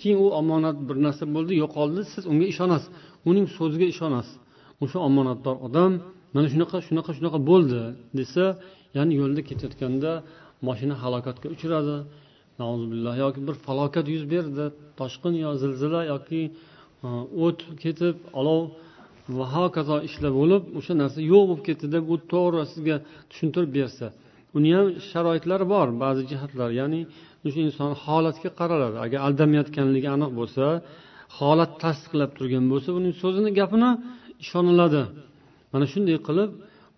keyin 0.00 0.18
u 0.24 0.26
omonat 0.40 0.76
bir 0.88 0.96
narsa 1.06 1.24
bo'ldi 1.34 1.52
yo'qoldi 1.62 2.00
siz 2.12 2.22
unga 2.32 2.46
ishonasiz. 2.52 2.90
Uning 3.28 3.46
so'ziga 3.56 3.86
ishonasiz. 3.94 4.36
O'sha 4.84 4.98
omonatdor 5.08 5.56
odam 5.66 5.92
mana 6.34 6.46
shunaqa 6.52 6.76
shunaqa 6.88 7.10
shunaqa 7.18 7.38
bo'ldi 7.50 7.82
desa 8.18 8.44
ya'ni 8.96 9.12
yo'lda 9.20 9.40
ketayotganda 9.48 10.12
mashina 10.68 10.94
halokatga 11.02 11.46
uchradi. 11.54 11.96
Yoki 13.24 13.40
bir 13.48 13.56
falokat 13.66 14.06
yuz 14.14 14.24
berdi. 14.34 14.64
Toshqin 15.00 15.34
yo 15.44 15.50
zilzila 15.62 16.00
yoki 16.12 16.42
e, 17.06 17.08
o't 17.44 17.60
ketib 17.82 18.16
olov 18.40 18.60
va 19.38 19.46
hokazo 19.56 19.96
ishlar 20.08 20.32
bo'lib 20.40 20.62
o'sha 20.78 20.94
narsa 21.02 21.18
yo'q 21.32 21.42
bo'lib 21.48 21.62
ketdi 21.68 21.86
deb 21.94 22.04
u 22.12 22.16
to'g'ri 22.32 22.62
sizga 22.72 22.96
tushuntirib 23.30 23.70
bersa 23.78 24.06
uni 24.56 24.70
ham 24.76 24.86
sharoitlari 25.10 25.66
bor 25.74 25.88
ba'zi 26.04 26.22
jihatlar. 26.30 26.68
Ya'ni 26.80 27.00
o'sha 27.46 27.60
inson 27.68 27.90
holatga 28.04 28.50
qaraladi 28.60 28.96
agar 29.04 29.18
aldamayotganligi 29.26 30.08
aniq 30.16 30.30
bo'lsa 30.38 30.64
holat 31.38 31.72
tasdiqlab 31.84 32.30
turgan 32.38 32.64
bo'lsa 32.72 32.90
uning 32.98 33.14
so'zini 33.22 33.50
gapini 33.60 33.90
ishoniladi. 34.44 35.02
Mana 35.76 35.86
shunday 35.92 36.18
qilib 36.28 36.50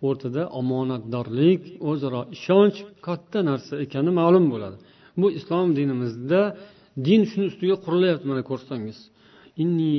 o'rtada 0.07 0.43
omonatdorlik 0.61 1.63
o'zaro 1.91 2.21
ishonch 2.37 2.79
katta 3.07 3.39
narsa 3.51 3.75
ekani 3.85 4.11
ma'lum 4.21 4.45
bo'ladi. 4.53 4.77
Bu 5.21 5.27
islom 5.39 5.69
dinimizda 5.79 6.41
din 7.07 7.21
shuni 7.31 7.47
ustiga 7.51 7.77
qurilyapti 7.85 8.27
mana 8.31 8.43
ko'rsangiz. 8.51 8.99
Inni 9.63 9.95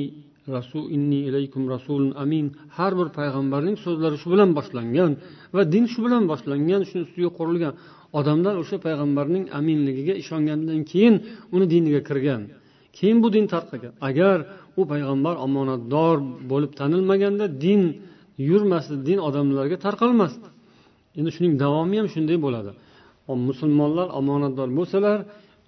rasul 0.56 0.84
inni 0.96 1.18
ilaykum 1.28 1.62
rasulun 1.74 2.12
amin. 2.22 2.46
Har 2.76 2.92
bir 2.98 3.08
payg'ambarning 3.18 3.76
so'zlari 3.84 4.16
shu 4.22 4.28
bilan 4.34 4.50
boshlangan 4.58 5.12
va 5.54 5.62
din 5.74 5.84
shu 5.92 5.98
bilan 6.06 6.22
boshlangan 6.32 6.82
shuni 6.88 7.02
ustiga 7.06 7.30
qurilgan. 7.38 7.74
Odamlar 8.18 8.54
o'sha 8.62 8.76
payg'ambarning 8.86 9.44
aminligiga 9.58 10.14
ishongandan 10.22 10.80
keyin 10.90 11.14
uni 11.54 11.66
diniga 11.72 12.00
kirgan. 12.08 12.42
Keyin 12.96 13.18
bu 13.22 13.28
din 13.34 13.46
tarqagan 13.52 13.92
agar 14.08 14.38
u 14.80 14.82
payg'ambar 14.92 15.34
omonatdor 15.46 16.16
bo'lib 16.50 16.72
tanilmaganda 16.80 17.46
din 17.64 17.82
yurmasdi 18.48 18.96
din 19.08 19.18
odamlarga 19.28 19.76
tarqalmasdi. 19.86 20.48
Endi 21.18 21.30
shuning 21.36 21.54
davomi 21.64 21.96
ham 22.00 22.08
shunday 22.14 22.38
bo'ladi. 22.46 22.70
Musulmonlar 23.48 24.08
omonatdor 24.20 24.68
bo'lsalar 24.78 25.18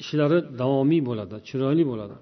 ishlari 0.03 0.39
davomiy 0.61 1.01
bo'ladi 1.09 1.37
chiroyli 1.49 1.85
bo'ladi. 1.91 2.17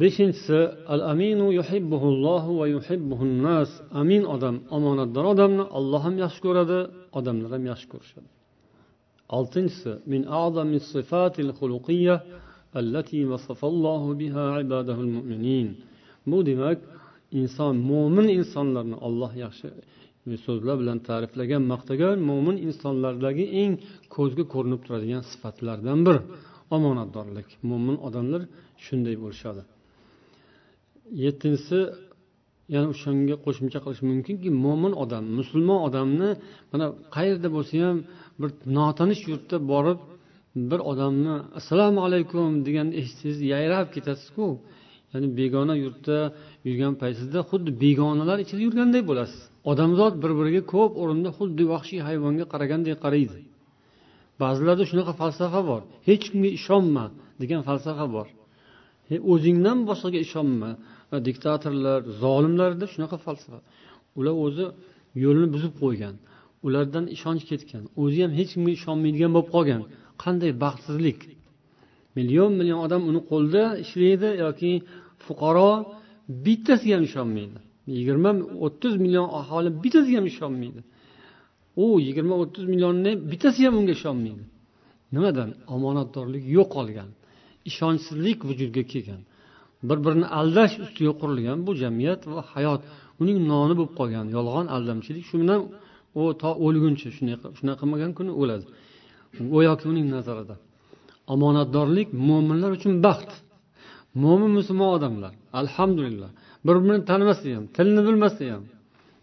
Beshinchisi 0.00 0.58
al 0.94 1.02
aminu 1.12 1.46
yuhibbuhullohu 1.58 2.50
va 2.60 2.66
yuhibbuhun 2.76 3.32
nas 3.46 3.70
amin 4.02 4.22
odam 4.34 4.56
omonatdor 4.76 5.24
odamni 5.32 5.64
olloh 5.78 6.00
ham 6.06 6.16
yaxshi 6.24 6.40
ko'radi 6.46 6.78
odamlar 7.18 7.50
ham 7.56 7.64
yaxshi 7.70 7.86
ko'rishadi. 7.92 8.28
Oltinchisi 9.38 9.92
min 10.12 10.22
a'zami 10.42 10.78
sifatil 10.92 11.50
xuluqiyya 11.58 12.16
allati 12.80 13.20
vasafallohu 13.30 14.08
biha 14.20 14.46
ibadahul 14.64 15.10
mu'minin. 15.16 15.68
Bu 16.30 16.38
demak 16.50 16.78
inson 17.40 17.74
mo'min 17.90 18.26
insonlarni 18.38 18.96
olloh 19.06 19.32
yaxshi 19.44 19.68
so'zlar 20.46 20.76
bilan 20.82 20.98
ta'riflagan 21.08 21.62
maqtagan 21.72 22.16
mo'min 22.30 22.56
insonlardagi 22.68 23.44
eng 23.62 23.72
ko'zga 24.16 24.44
ko'rinib 24.54 24.80
turadigan 24.86 25.22
sifatlardan 25.30 25.98
biri 26.06 26.20
omonatdorlik. 26.76 27.48
Mo'min 27.70 27.96
odamlar 28.06 28.42
shunday 28.84 29.16
bo'lishadi. 29.22 29.62
Yettinchisi 31.24 31.78
yana 32.74 32.86
o'shanga 32.94 33.36
qo'shimcha 33.44 33.78
qilish 33.84 34.02
mumkinki 34.10 34.48
mo'min 34.64 34.92
odam 35.04 35.24
musulmon 35.38 35.80
odamni 35.88 36.30
mana 36.72 36.86
qayerda 37.16 37.48
bo'lsa 37.56 37.74
ham 37.86 37.98
bir 38.40 38.50
notanish 38.78 39.22
yurtda 39.30 39.56
borib 39.72 40.00
bir 40.70 40.80
odamni 40.92 41.34
assalomu 41.58 42.00
alaykum 42.06 42.48
deganda 42.66 42.94
eshitsangiz 43.00 43.38
yayrab 43.52 43.86
ketasizku. 43.94 44.46
Ya'ni 45.12 45.28
begona 45.40 45.74
yurtda 45.84 46.18
yurgan 46.66 46.94
paytingizda 47.02 47.40
xuddi 47.50 47.70
begonalar 47.84 48.38
ichida 48.44 48.60
yurganday 48.66 49.02
bo'lasiz. 49.10 49.40
Odamzod 49.70 50.14
bir 50.22 50.32
biriga 50.38 50.62
ko'p 50.74 50.92
o'rinda 51.02 51.30
xuddi 51.38 51.64
vahshiy 51.72 52.00
hayvonga 52.08 52.44
qaragandek 52.52 52.96
qaraydi. 53.04 53.38
Ba'zilarda 54.42 54.84
shunaqa 54.90 55.12
falsafa 55.20 55.60
bor. 55.70 55.82
Hech 56.08 56.24
kimga 56.30 56.50
ishonma 56.58 57.04
degan 57.40 57.60
falsafa 57.68 58.06
bor. 58.16 58.26
O'zingdan 59.32 59.78
boshqaga 59.88 60.18
ishonma. 60.26 60.70
Diktatorlar 61.28 62.00
zolimlarda 62.22 62.86
shunaqa 62.92 63.16
falsafa. 63.26 63.60
Ular 64.18 64.34
o'zi 64.46 64.66
yo'lni 65.24 65.46
buzib 65.54 65.72
qo'ygan 65.82 66.14
ulardan 66.66 67.04
ishonch 67.16 67.44
ketgan 67.50 67.84
o'zi 68.02 68.18
ham 68.24 68.32
hech 68.38 68.50
kimga 68.54 68.72
ishonmaydigan 68.78 69.30
bo'lib 69.36 69.50
qolgan. 69.56 69.82
Qanday 70.22 70.52
baxtsizlik. 70.64 71.18
Million 72.16 72.50
million 72.58 72.78
odam 72.86 73.02
uni 73.10 73.20
qo'lida 73.30 73.64
ishlaydi 73.84 74.28
yoki 74.44 74.72
fuqaro 75.24 75.70
bittasiga 76.44 76.94
ham 76.96 77.04
ishonmaydi. 77.10 77.58
Yigirma 77.96 78.30
o'ttiz 78.66 78.94
million 79.04 79.28
aholi 79.40 79.70
bittasiga 79.82 80.16
ham 80.20 80.26
ishonmaydi. 80.32 80.80
U 81.82 81.84
yigirma 82.06 82.34
o'ttiz 82.42 82.64
millionni 82.72 83.12
bittasi 83.30 83.60
ham 83.66 83.74
unga 83.80 83.92
ishonmaydi. 83.98 84.44
Nimadan? 85.14 85.50
Omonatdorlik 85.74 86.44
yo'qolgan 86.56 87.10
ishonchsizlik 87.70 88.38
vujudga 88.48 88.82
kelgan 88.92 89.22
bir 89.88 89.98
birini 90.04 90.26
aldash 90.38 90.74
ustiga 90.84 91.12
qurilgan 91.20 91.58
bu 91.66 91.72
jamiyat 91.82 92.20
va 92.32 92.40
hayot 92.54 92.80
uning 93.22 93.38
noni 93.52 93.74
bo'lib 93.78 93.94
qolgan. 94.00 94.26
Yolg'on 94.36 94.66
aldamchilik 94.76 95.24
shu 95.30 95.36
bilan 95.42 95.60
u 96.20 96.22
to 96.42 96.50
o'lguncha 96.66 97.08
shunday 97.16 97.36
shunaqa 97.58 97.80
qilmagan 97.80 98.10
kuni 98.18 98.32
o'ladi. 98.42 98.66
Go'yoki 99.52 99.84
uning 99.92 100.06
nazarida. 100.16 100.54
Omonatdorlik 101.32 102.08
mo'minlar 102.28 102.70
uchun 102.78 102.92
baxt. 103.06 103.32
Mo'min 104.22 104.50
musulmon 104.58 104.90
odamlar 104.96 105.32
alhamdulillah. 105.60 106.30
Bir 106.66 106.76
birini 106.82 107.04
tanimasa 107.10 107.46
ham 107.56 107.64
tilini 107.76 108.02
bilmasa 108.08 108.44
ham. 108.52 108.64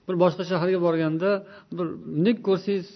Bir 0.07 0.15
boshqa 0.23 0.43
shaharga 0.51 0.79
borganda 0.85 1.29
bir 1.77 1.87
bunday 2.03 2.33
ko'rsangiz 2.47 2.87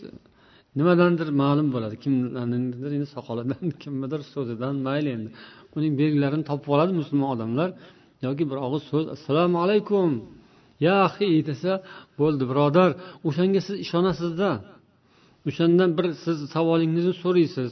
nimadandir 0.78 1.28
ma'lum 1.42 1.68
bo'ladi. 1.76 1.96
Kimlarnidir 2.04 2.92
endi 2.98 3.08
soqolidan 3.16 3.66
kimnidir 3.84 4.22
so'zidan 4.34 4.76
mayli 4.88 5.10
endi. 5.18 5.30
Uning 5.78 5.94
belgilarini 6.02 6.44
topib 6.50 6.70
oladi 6.76 6.92
musulmon 7.02 7.30
odamlar. 7.36 7.70
Yoki 8.26 8.44
bir 8.52 8.58
og'iz 8.66 8.84
so'z 8.92 9.06
assalomu 9.16 9.58
alaykum. 9.66 10.10
Ya 10.86 10.96
ahi 11.08 11.30
desa 11.50 11.72
bo'ldi 12.20 12.44
birodar 12.52 12.90
o'shanga 13.28 13.62
siz 13.68 13.76
ishonasizda. 13.86 14.50
O'shandan 15.50 15.90
bir 15.98 16.06
siz 16.24 16.38
savolingizni 16.56 17.14
so'raysiz. 17.24 17.72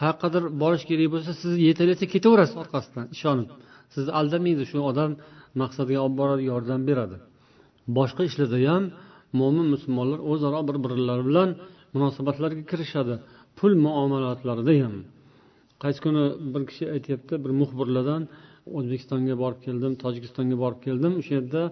Qayoqqadir 0.00 0.42
borish 0.62 0.84
kerak 0.90 1.08
bo'lsa 1.14 1.32
siz 1.42 1.52
yetaklasa 1.68 2.04
ketaverasiz 2.14 2.56
orqasidan 2.62 3.06
ishonib. 3.16 3.48
Sizni 3.94 4.12
aldamaydi 4.20 4.64
shu 4.70 4.78
odam 4.90 5.10
maqsadiga 5.60 6.00
olib 6.06 6.16
boradi 6.20 6.42
yordam 6.52 6.80
beradi. 6.90 7.16
Boshqa 7.98 8.22
ishlarda 8.28 8.58
ham 8.68 8.82
mo'min 9.40 9.66
musulmonlar 9.74 10.18
o'zaro 10.32 10.60
bir 10.68 10.76
birlari 10.84 11.22
bilan 11.28 11.48
munosabatlarga 11.94 12.62
kirishadi. 12.70 13.14
Pul 13.58 13.72
muomalatlarida 13.86 14.74
ham. 14.82 14.94
Qaysi 15.82 15.98
kuni 16.04 16.24
bir 16.52 16.62
kishi 16.70 16.84
aytyapti 16.94 17.34
bir 17.44 17.52
muxbirlardan 17.60 18.22
o'zbekistonga 18.78 19.34
borib 19.42 19.60
keldim 19.66 19.92
tojikistonga 20.02 20.56
borib 20.62 20.80
keldim 20.86 21.12
o'sha 21.20 21.32
yerda 21.38 21.62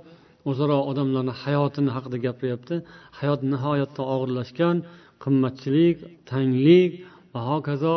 o'zaro 0.50 0.78
odamlarni 0.90 1.34
hayotini 1.42 1.90
haqida 1.96 2.18
gapiryapti. 2.26 2.74
Hayot 3.18 3.40
nihoyatda 3.52 4.02
og'irlashgan 4.14 4.76
qimmatchilik 5.24 5.96
tanglik 6.30 6.92
va 7.34 7.40
hokazo 7.50 7.94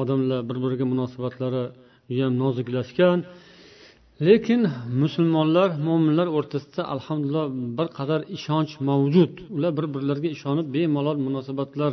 odamlar 0.00 0.40
bir 0.48 0.56
biriga 0.64 0.86
munosabatlari 0.92 1.62
judayam 2.08 2.32
noziklashgan. 2.42 3.18
Lekin 4.28 4.60
musulmonlar 5.02 5.68
mo'minlar 5.86 6.28
o'rtasida 6.36 6.82
alhamdulillah 6.94 7.46
bir 7.78 7.88
qadar 7.98 8.20
ishonch 8.36 8.72
mavjud. 8.88 9.32
Ular 9.56 9.72
bir 9.78 9.86
birlariga 9.94 10.28
ishonib 10.36 10.66
bemalol 10.76 11.18
munosabatlar 11.26 11.92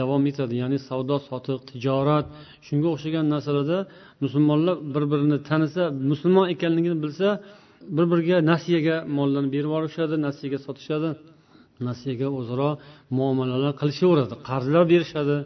davom 0.00 0.22
etadi. 0.30 0.54
Ya'ni 0.62 0.78
savdo 0.88 1.16
sotiq 1.28 1.58
tijorat. 1.70 2.26
Shunga 2.66 2.88
o'xshagan 2.94 3.26
narsalarda 3.34 3.78
musulmonlar 4.24 4.76
bir 4.94 5.04
birini 5.12 5.38
tanisa 5.48 5.82
musulmon 6.10 6.46
ekanligini 6.54 6.96
bilsa 7.04 7.28
bir 7.96 8.04
biriga 8.12 8.36
nasiyaga 8.52 8.96
mollarni 9.16 9.50
berib 9.54 9.68
yuborishadi 9.68 10.14
nasiyaga 10.26 10.58
sotishadi 10.66 11.10
nasiyaga 11.88 12.28
o'zaro 12.38 12.70
muomalalar 13.18 13.72
qilishaveradi 13.80 14.34
qarzlar 14.48 14.84
berishadi. 14.92 15.36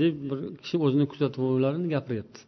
Deb 0.00 0.14
bir 0.28 0.38
kishi 0.62 0.76
o'zini 0.86 1.06
kuzatuvlarini 1.12 1.88
gapiryapti. 1.94 2.40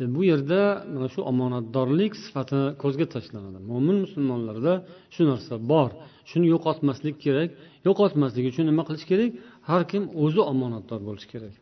E, 0.00 0.04
bu 0.14 0.20
yerda 0.30 0.60
mana 0.94 1.08
shu 1.14 1.20
omonatdorlik 1.32 2.12
sifati 2.24 2.60
ko'zga 2.82 3.06
tashlanadi 3.14 3.58
mo'min 3.70 3.96
musulmonlarda 4.04 4.74
shu 5.14 5.22
narsa 5.30 5.54
bor. 5.72 5.90
Shuni 6.30 6.46
yo'qotmaslik 6.54 7.16
kerak. 7.24 7.50
Yo'qotmaslik 7.88 8.44
uchun 8.50 8.64
nima 8.70 8.82
qilish 8.88 9.06
kerak? 9.10 9.30
Har 9.68 9.82
kim 9.90 10.02
o'zi 10.24 10.40
omonatdor 10.52 11.00
bo'lishi 11.08 11.28
kerak. 11.34 11.54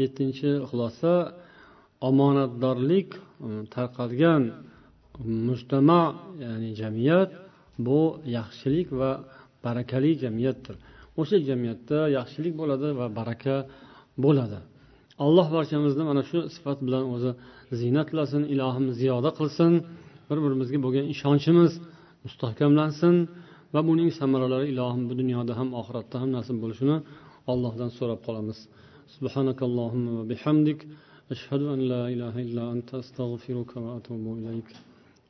Yettinchi 0.00 0.50
xulosa 0.68 1.12
omonatdorlik 2.08 3.08
um, 3.44 3.62
tarqalgan 3.74 4.42
mujtama 5.48 6.02
ya'ni 6.44 6.70
jamiyat 6.80 7.30
bu 7.85 7.99
yaxshilik 8.37 8.87
va 8.99 9.11
barakali 9.65 10.11
jamiyatdir 10.23 10.75
o'sha 11.21 11.37
jamiyatda 11.49 11.99
yaxshilik 12.17 12.53
bo'ladi 12.61 12.87
va 12.99 13.05
baraka 13.19 13.55
bo'ladi 14.23 14.59
alloh 15.25 15.47
barchamizni 15.55 16.03
mana 16.09 16.21
shu 16.29 16.39
sifat 16.55 16.77
bilan 16.87 17.03
o'zi 17.13 17.31
ziynatlasin 17.79 18.43
ilohim 18.53 18.85
ziyoda 18.99 19.29
qilsin 19.39 19.71
bir 20.29 20.37
birimizga 20.45 20.79
bo'lgan 20.85 21.05
ishonchimiz 21.13 21.71
mustahkamlansin 22.25 23.15
va 23.73 23.81
buning 23.89 24.09
samaralari 24.19 24.65
ilohim 24.73 25.03
bu 25.09 25.13
dunyoda 25.21 25.53
ham 25.59 25.69
oxiratda 25.79 26.15
ham 26.21 26.29
nasib 26.37 26.57
bo'lishini 26.63 26.97
allohdan 27.51 27.89
so'rab 27.97 28.21
qolamiz 28.27 28.59
سبحانك 29.17 29.59
اللهم 29.69 30.05
وبحمدك 30.19 30.79
أشهد 31.33 31.61
أن 31.73 31.79
لا 31.91 32.03
إله 32.13 32.35
إلا 32.47 32.63
أنت 32.73 32.89
أستغفرك 33.01 33.71
وأتوب 33.83 34.25
إليك 34.39 34.69